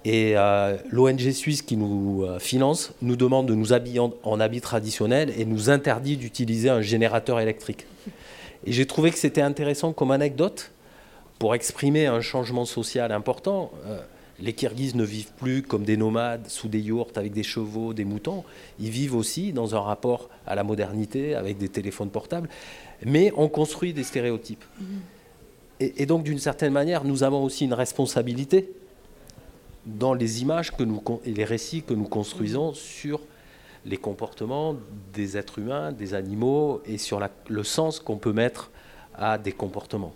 [0.06, 4.40] Et euh, l'ONG suisse qui nous euh, finance nous demande de nous habiller en, en
[4.42, 7.86] habits traditionnels et nous interdit d'utiliser un générateur électrique.
[8.66, 10.72] Et j'ai trouvé que c'était intéressant comme anecdote
[11.40, 13.72] pour exprimer un changement social important.
[13.86, 14.00] Euh,
[14.40, 18.04] les Kirghizes ne vivent plus comme des nomades sous des yourtes avec des chevaux, des
[18.04, 18.44] moutons.
[18.80, 22.50] Ils vivent aussi dans un rapport à la modernité avec des téléphones portables.
[23.06, 24.64] Mais on construit des stéréotypes.
[25.80, 28.72] Et, et donc, d'une certaine manière, nous avons aussi une responsabilité
[29.86, 33.20] dans les images que nous, et les récits que nous construisons sur
[33.86, 34.76] les comportements
[35.14, 38.72] des êtres humains, des animaux, et sur la- le sens qu'on peut mettre
[39.14, 40.14] à des comportements.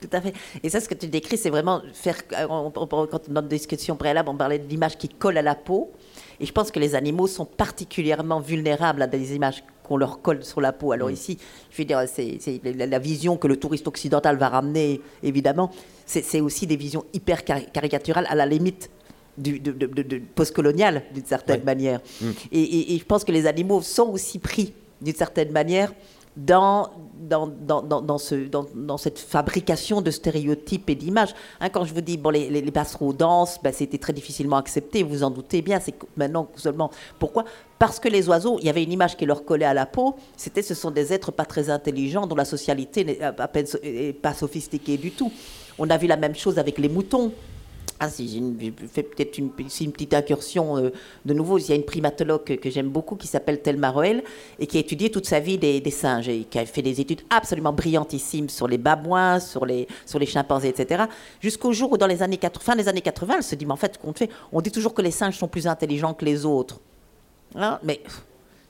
[0.00, 0.32] Tout à fait.
[0.62, 2.16] Et ça, ce que tu décris, c'est vraiment faire.
[2.48, 5.54] on- on- Quand dans notre discussion préalable, on parlait de l'image qui colle à la
[5.54, 5.90] peau.
[6.40, 10.44] Et je pense que les animaux sont particulièrement vulnérables à des images qu'on leur colle
[10.44, 10.92] sur la peau.
[10.92, 11.38] Alors ici,
[11.70, 15.70] je veux dire, c'est la, vision que le touriste occidental va ramener, évidemment.
[16.04, 18.90] C'est aussi des visions hyper cari- caricaturales, à la limite
[19.38, 21.64] du, de, de- de- de postcolonial, d'une certaine Ouais.
[21.64, 22.00] manière.
[22.52, 25.92] Et, et- et je pense que les animaux sont aussi pris, d'une certaine manière,
[26.36, 31.34] dans, dans, dans, dans, dans ce, dans, dans cette fabrication de stéréotypes et d'images.
[31.60, 34.56] Hein, quand je vous dis, bon, les, les, les passereaux dansent, ben, c'était très difficilement
[34.58, 36.90] accepté, vous en doutez bien, c'est maintenant seulement.
[37.18, 37.44] Pourquoi
[37.78, 40.16] Parce que les oiseaux, il y avait une image qui leur collait à la peau,
[40.36, 43.66] c'était ce sont des êtres pas très intelligents, dont la socialité n'est à peine
[44.22, 45.30] pas sophistiquée du tout.
[45.78, 47.32] On a vu la même chose avec les moutons.
[47.98, 48.28] Ah, si,
[48.60, 50.90] je fais peut-être une, petite incursion euh,
[51.24, 51.58] de nouveau.
[51.58, 54.22] Il y a une primatologue que, j'aime beaucoup qui s'appelle Thelma Roel
[54.58, 57.22] et qui a étudié toute sa vie des, singes et qui a fait des études
[57.30, 61.04] absolument brillantissimes sur les babouins, sur les, sur les chimpanzés, etc.
[61.40, 63.72] Jusqu'au jour où, dans les années 80, fin des années 80, elle se dit Mais
[63.72, 66.44] en fait, qu'on fait On dit toujours que les singes sont plus intelligents que les
[66.44, 66.80] autres.
[67.56, 68.00] Hein, mais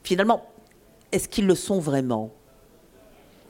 [0.03, 0.47] finalement,
[1.12, 2.30] est-ce qu'ils le sont vraiment?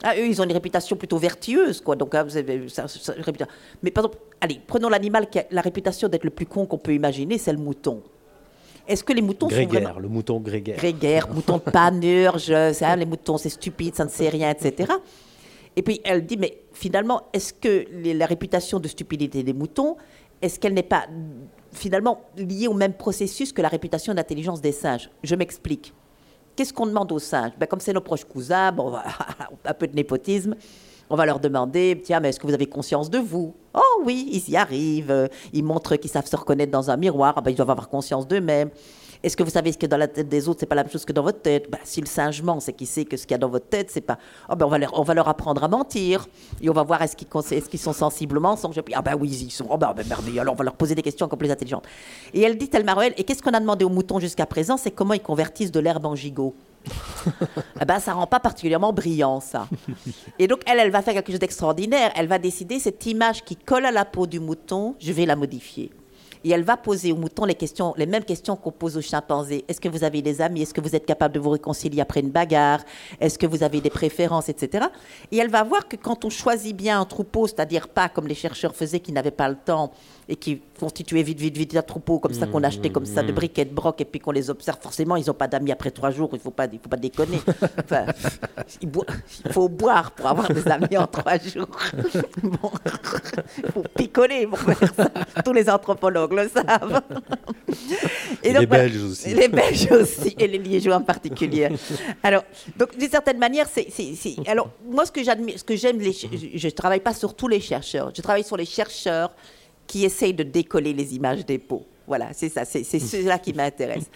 [0.03, 1.95] Ah, eux, ils ont une réputation plutôt vertueuse, quoi.
[1.95, 3.51] Donc, hein, vous avez ça- ça- une réputation.
[3.81, 6.77] Mais par exemple, allez, prenons l'animal qui a la réputation d'être le plus con qu'on
[6.77, 8.03] peut imaginer, c'est le mouton.
[8.87, 10.77] Est-ce que les moutons sont Grégaire, vraiment le mouton grégaire.
[10.77, 14.91] grégaires, moutons de panurge, ça, les moutons c'est stupide, ça ne sait rien, etc.
[15.75, 19.97] Et puis elle dit, mais finalement, est-ce que les- la réputation de stupidité des moutons,
[20.41, 21.05] est-ce qu'elle n'est pas
[21.77, 25.93] finalement liée au même processus que la réputation d'intelligence des singes Je m'explique.
[26.55, 27.51] Qu'est-ce qu'on demande aux singes?
[27.59, 28.93] Ben, Comme c'est nos proches cousins, bon,
[29.65, 30.55] un peu de népotisme,
[31.09, 33.55] on va leur demander, tiens, mais est-ce que vous avez conscience de vous?
[33.73, 37.35] Oh oui, ils y arrivent, euh, ils montrent qu'ils savent se reconnaître dans un miroir,
[37.37, 38.69] ah ben, ils doivent avoir conscience d'eux-mêmes.
[39.23, 40.75] Est-ce que vous savez ce qu'il y a dans la tête des autres, c'est pas
[40.75, 43.05] la même chose que dans votre tête ben, Si le singe ment, c'est qu'il sait
[43.05, 44.17] que ce qu'il y a dans votre tête, c'est pas.
[44.49, 46.27] Oh, ben, on, va leur, on va leur apprendre à mentir.
[46.61, 49.67] Et on va voir est-ce qu'ils, sont sensiblement puis, Ah ben oui, ils sont.
[49.69, 50.41] Oh ben, ben merveilleux.
[50.41, 51.85] Alors on va leur poser des questions encore plus intelligentes.
[52.33, 54.77] Et elle dit, Thelma Roel, et qu'est-ce qu'on a demandé aux moutons jusqu'à présent?
[54.77, 56.55] C'est comment ils convertissent de l'herbe en gigot.
[57.79, 59.67] Eh ben, ça rend pas particulièrement brillant, ça.
[60.39, 62.11] Et donc, elle, elle va faire quelque chose d'extraordinaire.
[62.15, 65.35] Elle va décider, cette image qui colle à la peau du mouton, je vais la
[65.35, 65.91] modifier.
[66.43, 69.65] Et elle va poser au mouton les, questions, les mêmes questions qu'on pose aux chimpanzés.
[69.67, 70.61] Est-ce que vous avez des amis?
[70.61, 72.81] Est-ce que vous êtes capable de vous réconcilier après une bagarre?
[73.19, 74.87] Est-ce que vous avez des préférences, etc.
[75.31, 78.35] Et elle va voir que quand on choisit bien un troupeau, c'est-à-dire pas comme les
[78.35, 79.91] chercheurs faisaient qui n'avaient pas le temps
[80.29, 83.31] et qui constituaient vite, vite, vite un troupeau comme ça qu'on achetait comme ça de
[83.31, 85.91] briques et de broc et puis qu'on les observe, forcément ils n'ont pas d'amis après
[85.91, 87.39] trois jours, il ne faut pas, il faut pas déconner.
[87.83, 88.05] Enfin,
[88.81, 88.89] il,
[89.51, 91.67] faut boire pour avoir des amis en trois jours.
[92.43, 92.71] Bon,
[93.57, 95.09] il faut picoler pour faire ça.
[95.43, 97.01] Tous les anthropologues le savent.
[98.43, 98.83] Et donc, les voilà.
[98.83, 99.33] Belges aussi.
[99.33, 101.69] Les Belges aussi, et les Liégeois en particulier.
[102.23, 102.43] Alors,
[102.77, 103.87] donc d'une certaine manière, c'est,
[104.47, 107.59] alors moi ce que j'admire, ce que j'aime, je, ne travaille pas sur tous les
[107.59, 109.31] chercheurs, je travaille sur les chercheurs
[109.87, 111.85] qui essayent de décoller les images des peaux.
[112.07, 114.09] Voilà, c'est ça, c'est, cela qui m'intéresse.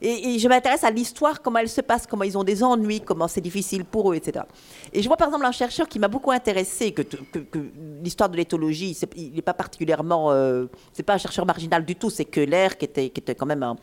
[0.00, 3.28] Et, je m'intéresse à l'histoire, comment elle se passe, comment ils ont des ennuis, comment
[3.28, 4.46] c'est difficile pour eux, etc.
[4.94, 7.58] Et je vois par exemple un chercheur qui m'a beaucoup intéressé, que, que-
[8.02, 12.08] l'histoire de l'éthologie, il n'est pas particulièrement, euh, c'est pas un chercheur marginal du tout,
[12.08, 13.76] c'est Keller qui était, qui était quand même un,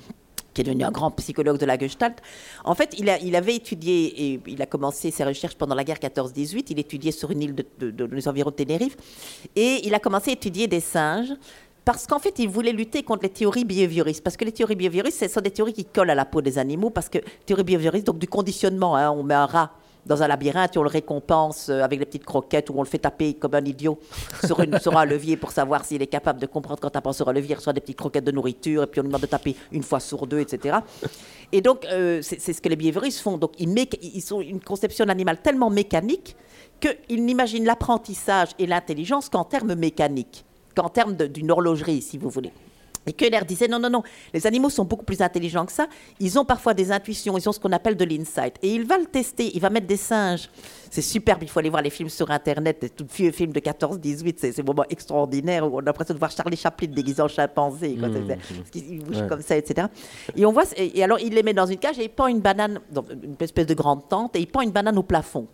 [0.54, 2.22] qui est devenu un grand psychologue de la Gestalt.
[2.66, 6.66] En fait, il, avait étudié, et il a commencé ses recherches pendant la guerre 14-18,
[6.70, 8.98] il étudiait sur une île de, de- des environs de Tenerife,
[9.56, 11.34] et il a commencé à étudier des singes,
[11.84, 14.24] parce qu'en fait, il voulait lutter contre les théories behavioristes.
[14.24, 16.60] Parce que les théories behavioristes, ce sont des théories qui collent à la peau des
[16.60, 19.72] animaux, parce que théorie behavioriste, donc du conditionnement, hein, on met un rat
[20.06, 22.88] dans un labyrinthe et on le récompense euh, avec des petites croquettes ou on le
[22.88, 24.00] fait taper comme un idiot
[24.46, 27.34] sur, une, un levier pour savoir s'il est capable de comprendre quand tapant sur un
[27.34, 29.56] levier, il reçoit des petites croquettes de nourriture et puis on lui demande de taper
[29.72, 30.80] une fois sur deux, etc.
[31.52, 33.38] Et donc, euh, c'est ce que les behavioristes font.
[33.38, 36.36] Donc, ils, ils ont une conception d'animal tellement mécanique
[36.80, 40.46] qu'il n'imagine l'apprentissage et l'intelligence qu'en termes mécaniques,
[40.76, 42.52] qu'en termes d'une horlogerie, si vous voulez.
[43.06, 45.88] Et Keller disait non, non, non, les animaux sont beaucoup plus intelligents que ça.
[46.20, 48.56] Ils ont parfois des intuitions, ils ont ce qu'on appelle de l'insight.
[48.62, 50.50] Et il va le tester, il va mettre des singes.
[50.90, 53.60] C'est superbe, il faut aller voir les films sur Internet, des tout vieux films de
[53.60, 57.28] 14-18, c'est des moments extraordinaires où on a l'impression de voir Charlie Chaplin déguisé en
[57.28, 58.38] chimpanzé, quoi, Mmh,
[58.76, 59.88] il bouge comme ça, etc.
[60.36, 62.40] Et on voit, et alors il les met dans une cage et il pend une
[62.40, 65.48] banane, dans une espèce de grande tente, et il pend une banane au plafond,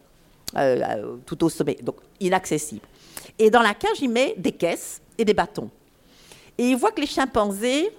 [0.56, 2.86] euh, euh, tout au sommet, donc inaccessible.
[3.40, 5.70] Et dans la cage, il met des caisses et des bâtons.
[6.58, 7.92] Et il voit que les chimpanzés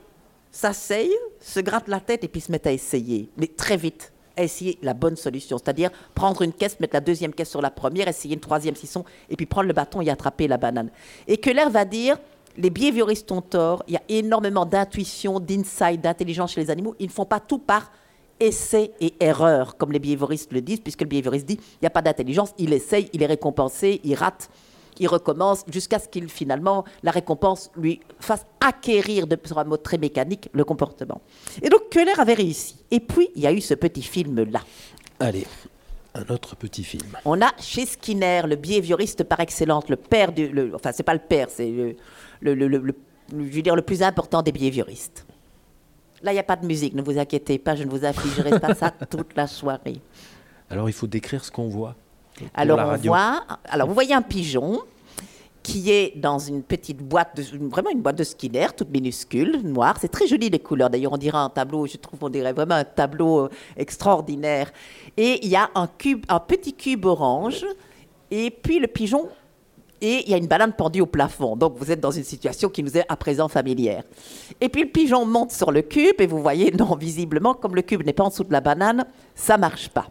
[0.50, 4.42] s'asseyent, se grattent la tête et puis se mettent à essayer, mais très vite, à
[4.42, 8.08] essayer la bonne solution, c'est-à-dire prendre une caisse, mettre la deuxième caisse sur la première,
[8.08, 10.90] essayer une troisième s'ils sont, et puis prendre le bâton et attraper la banane.
[11.26, 12.18] Et Keller va dire,
[12.56, 17.06] les behavioristes ont tort, il y a énormément d'intuition, d'insight, d'intelligence chez les animaux, ils
[17.06, 17.90] ne font pas tout par
[18.40, 21.90] essai et erreur, comme les behavioristes le disent, puisque le behavioriste dit, il n'y a
[21.90, 24.48] pas d'intelligence, il essaye, il est récompensé, il rate
[25.00, 29.82] il recommence jusqu'à ce qu'il finalement, la récompense lui fasse acquérir, de, sur un mode
[29.82, 31.20] très mécanique, le comportement.
[31.62, 32.76] Et donc Keller avait réussi.
[32.90, 34.60] Et puis, il y a eu ce petit film-là.
[35.20, 35.46] Allez,
[36.14, 37.16] un autre petit film.
[37.24, 40.48] On a chez Skinner, le behavioriste par excellence, le père du...
[40.48, 41.96] Le, enfin, c'est pas le père, c'est le,
[42.40, 42.94] le, le, le,
[43.32, 45.26] je veux dire, le plus important des behavioristes.
[46.22, 48.58] Là, il n'y a pas de musique, ne vous inquiétez pas, je ne vous affligerai
[48.58, 50.00] pas ça toute la soirée.
[50.70, 51.94] Alors, il faut décrire ce qu'on voit.
[52.54, 54.80] Alors, on voit, alors, vous voyez un pigeon
[55.62, 59.96] qui est dans une petite boîte, de, vraiment une boîte de Skinner, toute minuscule, noire.
[60.00, 60.88] C'est très joli les couleurs.
[60.88, 64.72] D'ailleurs, on dirait un tableau, je trouve, on dirait vraiment un tableau euh, extraordinaire.
[65.16, 67.66] Et il y a un cube, un petit cube orange.
[68.30, 69.28] Et puis le pigeon,
[70.00, 71.56] et il y a une banane pendue au plafond.
[71.56, 74.04] Donc vous êtes dans une situation qui nous est à présent familière.
[74.60, 77.82] Et puis le pigeon monte sur le cube et vous voyez, non, visiblement, comme le
[77.82, 80.06] cube n'est pas en dessous de la banane, ça marche pas.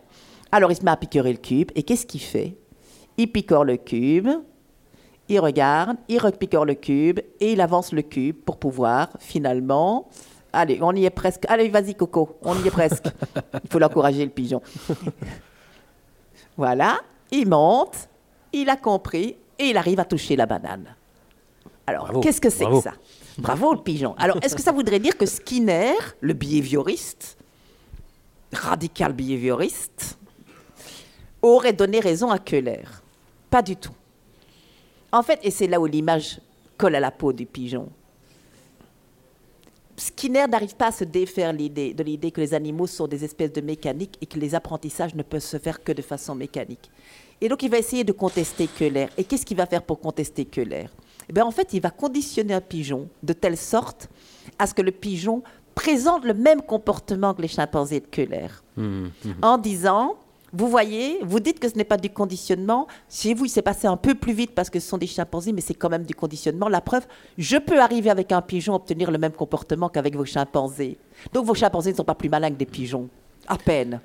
[0.51, 1.71] Alors il se met à picorer le cube.
[1.75, 2.55] Et qu'est-ce qu'il fait?
[3.17, 4.29] Il picore le cube
[5.29, 10.09] il regarde, il repicore le cube et il avance le cube pour pouvoir finalement.
[10.53, 11.43] Allez, on y est presque.
[11.49, 13.05] Allez, vas-y, Coco, on y est presque.
[13.63, 14.61] Il faut l'encourager, le pigeon.
[16.57, 16.99] voilà,
[17.31, 18.07] il monte,
[18.53, 20.95] il a compris et il arrive à toucher la banane.
[21.85, 22.93] Alors, qu'est-ce que c'est que ça?
[23.37, 24.15] Bravo, le pigeon.
[24.17, 27.37] Alors, est-ce que ça voudrait dire que Skinner, le behavioriste,
[28.53, 30.17] radical behavioriste,
[31.41, 32.83] aurait donné raison à Keller
[33.49, 33.93] Pas du tout.
[35.11, 36.41] En fait, et c'est là où l'image
[36.77, 37.89] colle à la peau du pigeon,
[39.97, 43.61] Skinner n'arrive pas à se défaire de l'idée que les animaux sont des espèces de
[43.61, 46.91] mécaniques et que les apprentissages ne peuvent se faire que de façon mécanique.
[47.41, 49.07] Et donc il va essayer de contester Keller.
[49.17, 50.87] Et qu'est-ce qu'il va faire pour contester Keller?
[51.29, 54.07] Eh bien, En fait, il va conditionner un pigeon de telle sorte
[54.59, 55.43] à ce que le pigeon
[55.75, 58.47] présente le même comportement que les chimpanzés de Keller.
[58.75, 59.31] Mmh, mmh.
[59.41, 60.15] En disant,
[60.57, 62.87] vous voyez, vous dites que ce n'est pas du conditionnement.
[63.09, 65.53] Chez vous, il s'est passé un peu plus vite parce que ce sont des chimpanzés,
[65.53, 66.67] mais c'est quand même du conditionnement.
[66.67, 67.05] La preuve,
[67.37, 70.97] je peux arriver avec un pigeon à obtenir le même comportement qu'avec vos chimpanzés.
[71.31, 73.07] Donc vos chimpanzés ne sont pas plus malins que des pigeons.
[73.47, 74.01] À peine.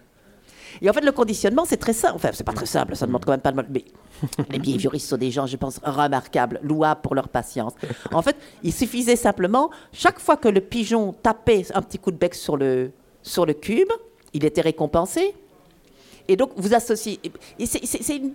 [0.82, 2.16] Et en fait, le conditionnement, c'est très simple.
[2.16, 3.68] Enfin, c'est pas très simple, ça ne demande quand même pas de mal.
[3.70, 3.84] Mais
[4.50, 7.72] les behavioristes sont des gens, je pense, remarquables, louables pour leur patience.
[8.12, 12.18] En fait, il suffisait simplement, chaque fois que le pigeon tapait un petit coup de
[12.18, 12.92] bec sur le,
[13.22, 13.88] sur le cube,
[14.34, 15.34] il était récompensé.
[16.29, 17.20] Et donc, vous associez.
[17.64, 18.33] C'est une,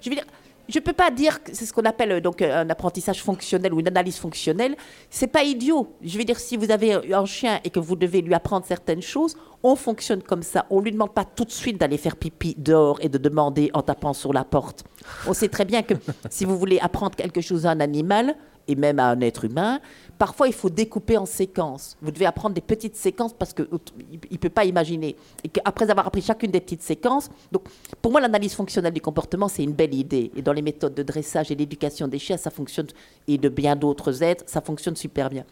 [0.00, 0.26] Je veux dire.
[0.66, 3.80] Je ne peux pas dire que c'est ce qu'on appelle donc un apprentissage fonctionnel ou
[3.80, 4.76] une analyse fonctionnelle.
[5.10, 5.94] C'est pas idiot.
[6.02, 9.02] Je veux dire, si vous avez un chien et que vous devez lui apprendre certaines
[9.02, 10.64] choses, on fonctionne comme ça.
[10.70, 13.82] On lui demande pas tout de suite d'aller faire pipi dehors et de demander en
[13.82, 14.84] tapant sur la porte.
[15.26, 15.94] On sait très bien que
[16.30, 18.34] si vous voulez apprendre quelque chose à un animal
[18.68, 19.80] et même à un être humain,
[20.18, 21.96] parfois il faut découper en séquences.
[22.00, 25.16] Vous devez apprendre des petites séquences parce qu'il ne peut pas imaginer.
[25.42, 27.64] Et qu'après avoir appris chacune des petites séquences, donc
[28.00, 30.30] pour moi l'analyse fonctionnelle du comportement c'est une belle idée.
[30.36, 32.86] Et dans les méthodes de dressage et d'éducation des chiens, ça fonctionne,
[33.28, 35.44] et de bien d'autres êtres, ça fonctionne super bien.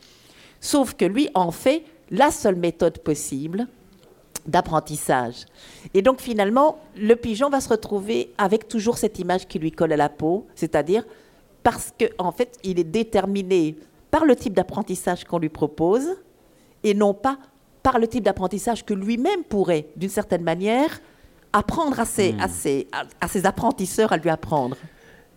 [0.61, 3.67] Sauf que lui en fait la seule méthode possible
[4.47, 5.47] d'apprentissage.
[5.95, 9.93] Et donc finalement, le pigeon va se retrouver avec toujours cette image qui lui colle
[9.93, 11.05] à la peau, c'est-à-dire
[11.63, 13.77] parce qu'en en fait, il est déterminé
[14.11, 16.07] par le type d'apprentissage qu'on lui propose
[16.85, 17.39] et non pas
[17.83, 21.01] par le type d'apprentissage que lui-même pourrait, d'une certaine manière,
[21.53, 22.41] apprendre à ses, mmh.
[22.41, 24.77] à, ses, à, à ses, apprentiseurs à lui apprendre.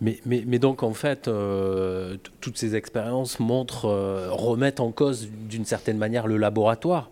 [0.02, 5.30] Mais, mais, mais donc, en fait, euh, toutes ces expériences montrent, euh, remettent en cause,
[5.32, 7.10] d'une certaine manière, le laboratoire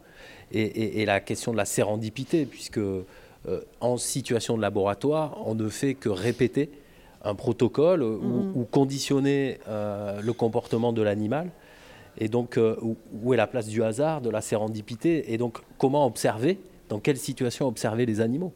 [0.51, 3.03] et, et, et, la question de la sérendipité, puisque euh,
[3.79, 6.69] en situation de laboratoire, on ne fait que répéter
[7.23, 11.49] un protocole ou, ou, conditionner euh, le comportement de l'animal.
[12.17, 15.59] Et donc, euh, où, où, est la place du hasard, de la sérendipité Et donc,
[15.77, 16.59] comment observer
[16.89, 18.53] Dans quelle situation observer les animaux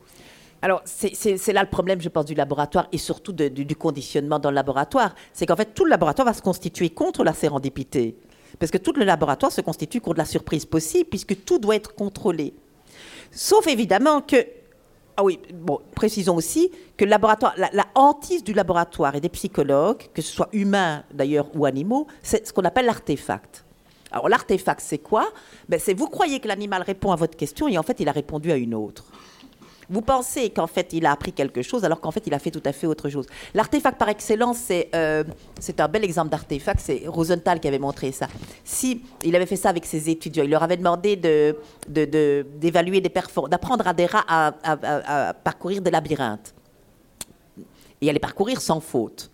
[0.62, 4.38] Alors, c'est là le problème, je pense, du laboratoire et surtout de- du, du conditionnement
[4.38, 5.16] dans le laboratoire.
[5.34, 8.16] C'est qu'en fait, tout le laboratoire va se constituer contre la sérendipité.
[8.60, 11.96] Parce que tout le laboratoire se constitue contre la surprise possible, puisque tout doit être
[11.96, 12.54] contrôlé.
[13.32, 14.57] Sauf évidemment que.
[15.20, 20.04] Ah oui, bon, précisons aussi que le laboratoire, la, hantise du laboratoire et des psychologues,
[20.14, 23.66] que ce soit humains d'ailleurs ou animaux, c'est ce qu'on appelle l'artefact.
[24.12, 25.28] Alors l'artefact, c'est quoi?
[25.68, 28.12] Ben, C'est vous croyez que l'animal répond à votre question et en fait il a
[28.12, 29.06] répondu à une autre.
[29.90, 32.52] Vous pensez qu'en fait il a appris quelque chose alors qu'en fait il a fait
[32.52, 33.26] tout à fait autre chose.
[33.54, 35.24] L'artefact par excellence, c'est euh,
[35.80, 36.80] un bel exemple d'artefact.
[36.82, 38.28] C'est Rosenthal qui avait montré ça.
[38.66, 41.56] Si il avait fait ça avec ses étudiants, il leur avait demandé de
[41.88, 46.54] de- de- d'évaluer des performances, d'apprendre à des rats à, parcourir des labyrinthes
[48.02, 49.32] et à les parcourir sans faute.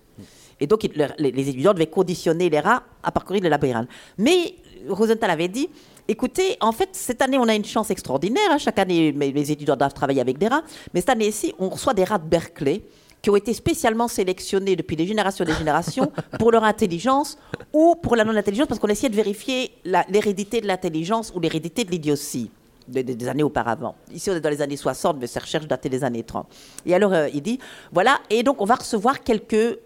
[0.60, 3.90] Et donc, les, les étudiants devaient conditionner les rats à parcourir le labyrinthe.
[4.18, 4.56] Mais
[4.88, 5.68] Rosenthal avait dit,
[6.08, 8.42] écoutez, en fait, cette année, on a une chance extraordinaire.
[8.52, 8.58] hein.
[8.58, 10.64] Chaque année, mes, mes étudiants doivent travailler avec des rats.
[10.94, 12.82] Mais cette année-ci, on reçoit des rats de Berkeley
[13.22, 17.38] qui ont été spécialement sélectionnés depuis des générations et des générations pour leur intelligence
[17.72, 19.72] ou pour la non-intelligence, parce qu'on essayait de vérifier
[20.10, 22.52] l'hérédité de l'intelligence ou l'hérédité de l'idiotie
[22.90, 23.96] de- de- des années auparavant.
[24.14, 26.48] Ici, on est dans les années 60, mais ces recherches dataient des années 30.
[26.86, 27.60] Et alors, euh, il dit,
[27.94, 29.80] voilà, et donc on va recevoir quelques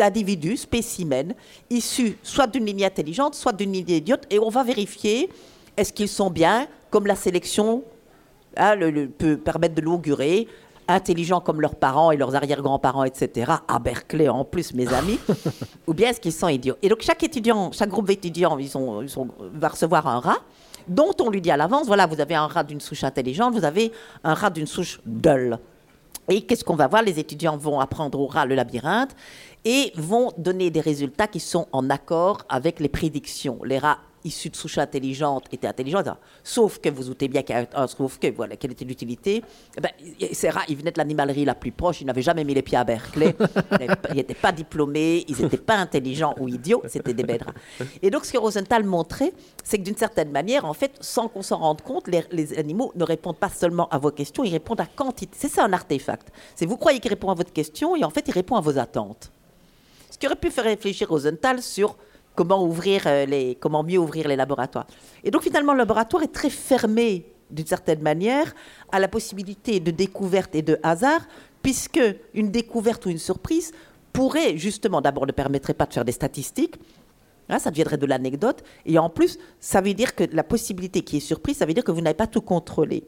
[0.00, 1.34] individus, spécimens,
[1.70, 5.28] issus soit d'une lignée intelligente, soit d'une lignée idiote, et on va vérifier
[5.76, 7.82] est-ce qu'ils sont bien, comme la sélection
[8.56, 10.48] hein, le- le- peut permettre de l'augurer,
[10.88, 15.18] intelligents comme leurs parents et leurs arrière-grands-parents, etc., à Berkeley en plus, mes amis,
[15.86, 19.02] ou bien est-ce qu'ils sont idiots Et donc chaque étudiant, chaque groupe d'étudiants, ils, sont-
[19.02, 20.38] ils sont- va recevoir un rat
[20.88, 23.64] dont on lui dit à l'avance, voilà, vous avez un rat d'une souche intelligente, vous
[23.64, 23.90] avez
[24.22, 25.58] un rat d'une souche dull.
[26.28, 27.02] Et qu'est-ce qu'on va voir?
[27.02, 29.14] Les étudiants vont apprendre au rat le labyrinthe
[29.66, 33.58] et vont donner des résultats qui sont en accord avec les prédictions.
[33.64, 36.02] Les rats issus de souches intelligentes étaient intelligents,
[36.42, 38.84] sauf que vous vous doutez bien qu'il y a un sauf que, voilà, quelle était
[38.84, 39.42] l'utilité
[39.76, 39.90] Eh ben,
[40.32, 42.78] Ces rats, ils venaient de l'animalerie la plus proche, ils n'avaient jamais mis les pieds
[42.78, 43.34] à Berkeley,
[43.80, 47.54] ils ils n'étaient pas diplômés, ils n'étaient pas intelligents ou idiots, c'était des bêtes rats.
[48.02, 49.32] Et donc ce que Rosenthal montrait,
[49.64, 52.92] c'est que d'une certaine manière, en fait, sans qu'on s'en rende compte, les, les animaux
[52.94, 55.36] ne répondent pas seulement à vos questions, ils répondent à quantité.
[55.36, 56.32] C'est ça un artefact.
[56.54, 58.78] C'est vous croyez qu'il répond à votre question et en fait, il répond à vos
[58.78, 59.32] attentes.
[60.16, 61.94] Ce qui aurait pu faire réfléchir Rosenthal sur
[62.34, 64.86] comment ouvrir euh, les, comment mieux ouvrir les laboratoires.
[65.22, 68.54] Et donc finalement, le laboratoire est très fermé d'une certaine manière
[68.90, 71.20] à la possibilité de découverte et de hasard,
[71.60, 72.00] puisque
[72.32, 73.72] une découverte ou une surprise
[74.14, 76.76] pourrait justement, d'abord, ne permettrait pas de faire des statistiques.
[77.50, 78.64] Hein, ça deviendrait de l'anecdote.
[78.86, 81.84] Et en plus, ça veut dire que la possibilité qui est surprise, ça veut dire
[81.84, 83.04] que vous n'avez pas tout contrôlé.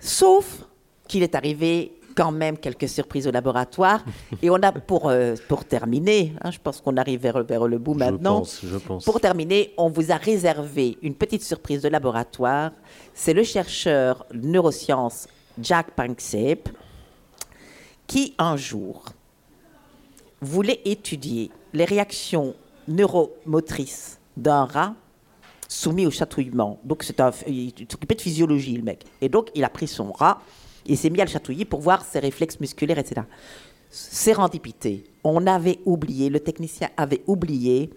[0.00, 0.64] Sauf
[1.06, 4.04] qu'il est arrivé quand même quelques surprises au laboratoire.
[4.42, 7.78] Et on a, pour, euh, pour terminer, hein, je pense qu'on arrive vers, vers le
[7.78, 8.38] bout Je maintenant.
[8.40, 9.04] pense, je pense.
[9.04, 12.70] Pour terminer, on vous a réservé une petite surprise de laboratoire.
[13.14, 15.26] C'est le chercheur neurosciences
[15.60, 16.68] Jack Panksepp
[18.06, 19.04] qui, un jour,
[20.40, 22.54] voulait étudier les réactions
[22.86, 24.94] neuromotrices d'un rat
[25.68, 26.78] soumis au chatouillement.
[26.84, 29.04] Donc, c'est un, il s'occupait de physiologie, le mec.
[29.20, 30.40] Et donc, il a pris son rat
[30.86, 33.22] et s'est mis à le chatouiller pour voir ses réflexes musculaires, etc.
[33.90, 35.04] Sérendipité.
[35.22, 37.90] On avait oublié, le technicien avait oublié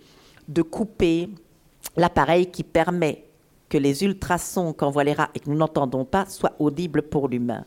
[0.48, 1.30] de couper
[1.96, 3.24] l'appareil qui permet
[3.68, 7.66] que les ultrasons qu'envoient les rats et que nous n'entendons pas soient audibles pour l'humain.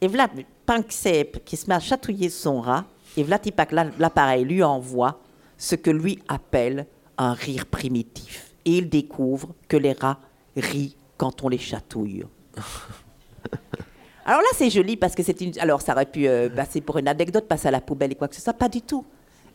[0.00, 0.28] Et voilà
[0.64, 2.84] Panksepp qui se met à chatouiller son rat,
[3.16, 5.20] et voilà Tipak, la- l'appareil lui envoie
[5.56, 6.86] ce que lui appelle
[7.18, 8.54] un rire primitif.
[8.64, 10.20] Et il découvre que les rats
[10.56, 12.24] rient quand on les chatouille.
[14.28, 15.58] Alors là, c'est joli parce que c'est une.
[15.58, 18.28] Alors, ça aurait pu euh, passer pour une anecdote, passer à la poubelle et quoi
[18.28, 18.52] que ce soit.
[18.52, 19.02] Pas du tout.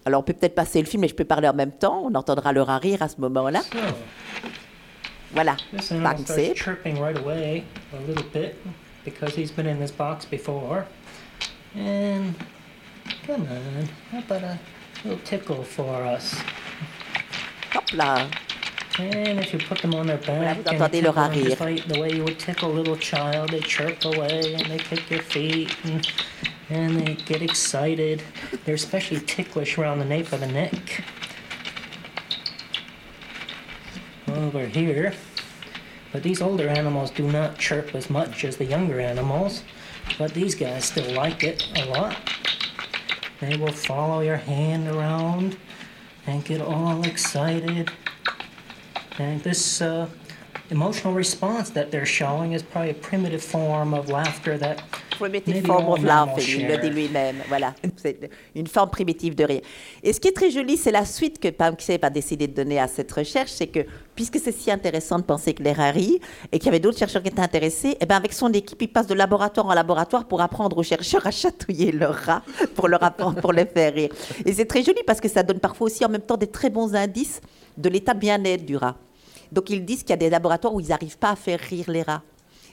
[0.03, 2.01] Alors, on peut peut-être passer le film, mais je peux parler en même temps.
[2.05, 3.61] On entendra le rat rire à ce moment-là.
[3.61, 3.77] So,
[5.31, 5.57] Voilà.
[5.71, 6.55] this animal starts Panksepp.
[6.57, 7.63] chirping right away
[7.93, 8.55] a little bit
[9.05, 10.85] because he's been in this box before.
[11.75, 12.33] And
[13.27, 14.57] come on, how about a
[15.05, 16.35] little tickle for us?
[17.75, 18.27] Hop là.
[18.99, 22.13] And if you put them on their back and tickle them just like the way
[22.13, 26.07] you would tickle a little child, they chirp away and they kick your feet and,
[26.69, 28.21] and they get excited.
[28.65, 31.03] They're especially ticklish around the nape of the neck.
[34.27, 35.13] Over here.
[36.11, 39.63] But these older animals do not chirp as much as the younger animals.
[40.19, 42.15] But these guys still like it a lot.
[43.39, 45.57] They will follow your hand around
[46.27, 47.91] and get all excited.
[49.19, 50.07] And this uh,
[50.71, 54.81] emotional response that they're showing is probably a primitive form of laughter that
[55.19, 57.35] Primitive form of laughing, il le dit lui-même.
[57.47, 59.61] Voilà, c'est une forme primitive de rire.
[60.01, 62.79] Et ce qui est très joli, c'est la suite que Pam a décidé de donner
[62.79, 63.81] à cette recherche, c'est que
[64.15, 66.19] puisque c'est si intéressant de penser que les rats rient
[66.51, 68.87] et qu'il y avait d'autres chercheurs qui étaient intéressés, et ben avec son équipe, il
[68.87, 72.43] passe de laboratoire en laboratoire pour apprendre aux chercheurs à chatouiller leurs rats
[72.75, 74.09] pour leur apprendre, pour les faire rire.
[74.45, 76.69] Et c'est très joli parce que ça donne parfois aussi en même temps des très
[76.69, 77.39] bons indices
[77.77, 78.95] de l'état bien-être du rat.
[79.51, 81.89] Donc ils disent qu'il y a des laboratoires où ils n'arrivent pas à faire rire
[81.89, 82.23] les rats.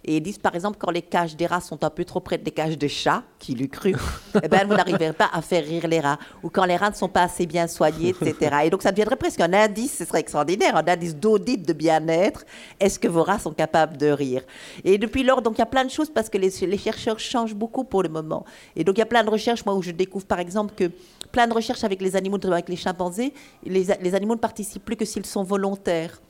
[0.04, 2.38] Et ils disent par exemple quand les cages des rats sont un peu trop près
[2.38, 3.94] des cages des chats, qui l'eût cru,
[4.42, 6.18] eh ben, vous n'arriverez pas à faire rire les rats.
[6.42, 8.56] Ou quand les rats ne sont pas assez bien soignés, etc.
[8.64, 12.44] Et donc ça deviendrait presque un indice, ce serait extraordinaire, un indice d'audit de bien-être.
[12.78, 14.42] Est-ce que vos rats sont capables de rire?
[14.84, 17.54] Et depuis lors, donc il y a plein de choses parce que les, chercheurs changent
[17.54, 18.44] beaucoup pour le moment.
[18.76, 20.90] Et donc il y a plein de recherches, moi où je découvre par exemple que
[21.32, 23.32] plein de recherches avec les animaux, avec les chimpanzés,
[23.64, 26.20] les animaux ne participent plus que s'ils sont volontaires.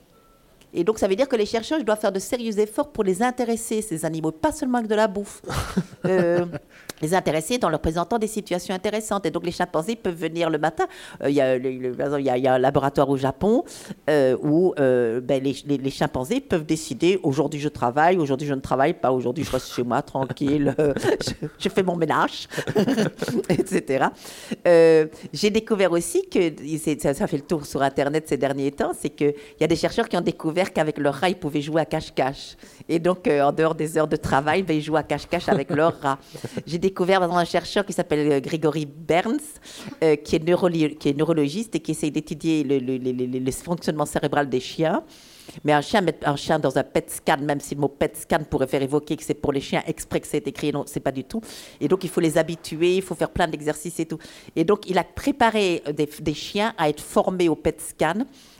[0.73, 3.21] Et donc, ça veut dire que les chercheurs doivent faire de sérieux efforts pour les
[3.21, 5.41] intéresser, ces animaux, pas seulement avec de la bouffe.
[6.05, 6.45] Euh,
[7.03, 9.23] les intéresser en leur présentant des situations intéressantes.
[9.27, 10.85] Et donc, les chimpanzés peuvent venir le matin.
[11.23, 13.63] Euh, Il y, il y a- il y a un laboratoire au Japon
[14.09, 18.53] euh, où euh, ben, les, les- les chimpanzés peuvent décider aujourd'hui je travaille, aujourd'hui je
[18.55, 22.47] ne travaille pas, aujourd'hui je reste chez moi tranquille, euh, je, je fais mon ménage,
[23.49, 24.05] etc.
[24.67, 26.39] Euh, J'ai découvert aussi que
[26.99, 29.75] ça, ça fait le tour sur Internet ces derniers temps, c'est qu'il y a des
[29.75, 32.55] chercheurs qui ont découvert qu'avec leur rat, ils pouvaient jouer à cache-cache.
[32.87, 35.69] Et donc, euh, en dehors des heures de travail, ben, ils jouent à cache-cache avec
[35.79, 36.19] leur rat.
[36.67, 39.39] J'ai découvert exemple, un chercheur qui s'appelle euh, Grégory Berns,
[40.03, 43.39] euh, qui, est neuroli- qui est neurologiste et qui essaye d'étudier le, le- le- le-
[43.39, 45.03] le fonctionnement cérébral des chiens.
[45.63, 48.15] Mais un chien, mettre un chien dans un PET scan, même si le mot PET
[48.17, 50.99] scan pourrait faire évoquer que c'est pour les chiens exprès que c'est écrit, non, c'est
[50.99, 51.41] pas du tout.
[51.79, 54.17] Et donc, il faut les habituer, il faut faire plein d'exercices et tout.
[54.55, 58.13] Et donc, il a préparé des, des chiens à être formés au PET scan.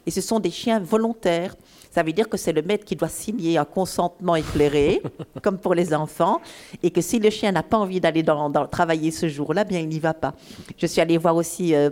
[0.05, 1.55] Et ce sont des chiens volontaires.
[1.91, 5.01] Ça veut dire que c'est le maître qui doit signer un consentement éclairé,
[5.43, 6.41] comme pour les enfants,
[6.81, 9.79] et que si le chien n'a pas envie d'aller dans, dans- travailler ce jour-là, bien
[9.79, 10.33] il n'y va pas.
[10.77, 11.89] Je suis allée voir aussi euh,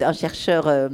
[0.00, 0.68] un chercheur.
[0.68, 0.88] euh,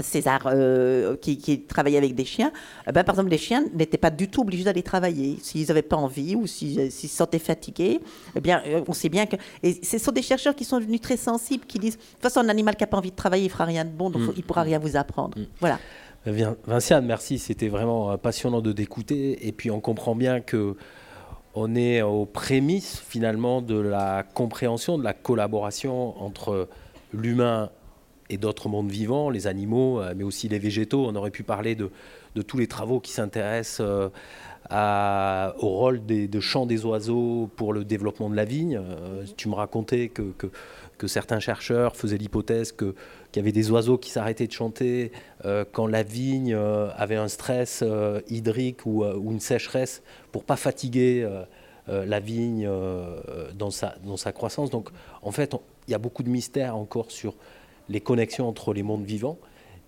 [0.00, 2.52] César, euh, qui, qui travaillait avec des chiens,
[2.86, 5.38] eh ben, par exemple, les chiens n'étaient pas du tout obligés d'aller travailler.
[5.42, 8.00] S'ils n'avaient pas envie ou s'ils euh, s'ils se sentaient fatigués,
[8.36, 9.36] eh bien, euh, on sait bien que.
[9.62, 12.40] Et ce sont des chercheurs qui sont devenus très sensibles, qui disent de toute façon,
[12.40, 14.22] un animal qui n'a pas envie de travailler, il ne fera rien de bon, donc
[14.22, 14.32] Mm.
[14.36, 15.36] il ne pourra rien vous apprendre.
[15.60, 15.78] Voilà.
[16.26, 17.38] Vin- Vinciane, merci.
[17.38, 19.46] C'était vraiment passionnant de t'écouter.
[19.46, 20.76] Et puis on comprend bien que
[21.54, 26.68] on est aux prémices finalement de la compréhension, de la collaboration entre
[27.12, 27.70] l'humain
[28.30, 31.06] et d'autres mondes vivants, les animaux, euh, mais aussi les végétaux.
[31.06, 31.90] On aurait pu parler de,
[32.46, 37.84] tous les travaux qui s'intéressent euh, au rôle des, de chant des oiseaux pour le
[37.84, 38.76] développement de la vigne.
[38.76, 40.50] Euh, tu me racontais que, que-
[41.06, 42.92] certains chercheurs faisaient l'hypothèse qu'il
[43.36, 45.12] y avait des oiseaux qui s'arrêtaient de chanter
[45.70, 46.52] quand la vigne
[46.96, 47.84] avait un stress
[48.28, 50.02] hydrique ou, ou une sécheresse
[50.32, 51.24] pour pas fatiguer
[51.86, 52.68] la vigne
[53.54, 54.70] dans, sa, dans sa croissance.
[54.70, 54.90] Donc
[55.22, 55.54] en fait,
[55.86, 57.36] il y a beaucoup de mystères encore sur
[57.88, 59.38] les connexions entre les mondes vivants.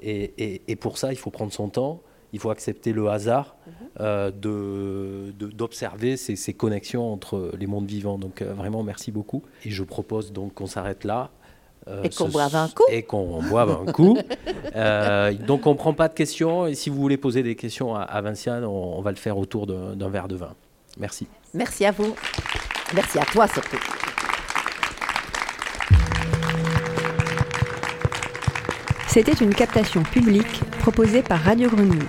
[0.01, 2.01] Et, et- et pour ça, il faut prendre son temps,
[2.32, 3.57] il faut accepter le hasard
[4.01, 8.18] euh, de- de- d'observer ces, ces connexions entre les mondes vivants.
[8.18, 9.42] Donc euh, vraiment, merci beaucoup.
[9.64, 11.30] Et je propose donc qu'on s'arrête là.
[11.88, 12.84] euh, Et qu'on boive un coup.
[12.90, 14.16] Et qu'on boive un coup.
[14.76, 16.66] Euh, donc on ne prend pas de questions.
[16.66, 19.36] Et si vous voulez poser des questions à, à Vinciane, on, on va le faire
[19.36, 20.55] autour d'un verre de vin.
[20.98, 21.26] Merci.
[21.53, 22.14] Merci à vous.
[22.94, 23.99] Merci à toi surtout.
[29.12, 32.06] C'était une captation publique proposée par Radio Grenouille.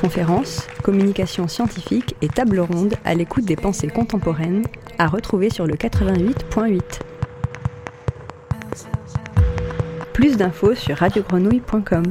[0.00, 4.62] Conférences, communication scientifique et table ronde à l'écoute des pensées contemporaines
[5.00, 6.80] à retrouver sur le 88.8.
[10.12, 12.04] Plus d'infos sur radiogrenouille.com.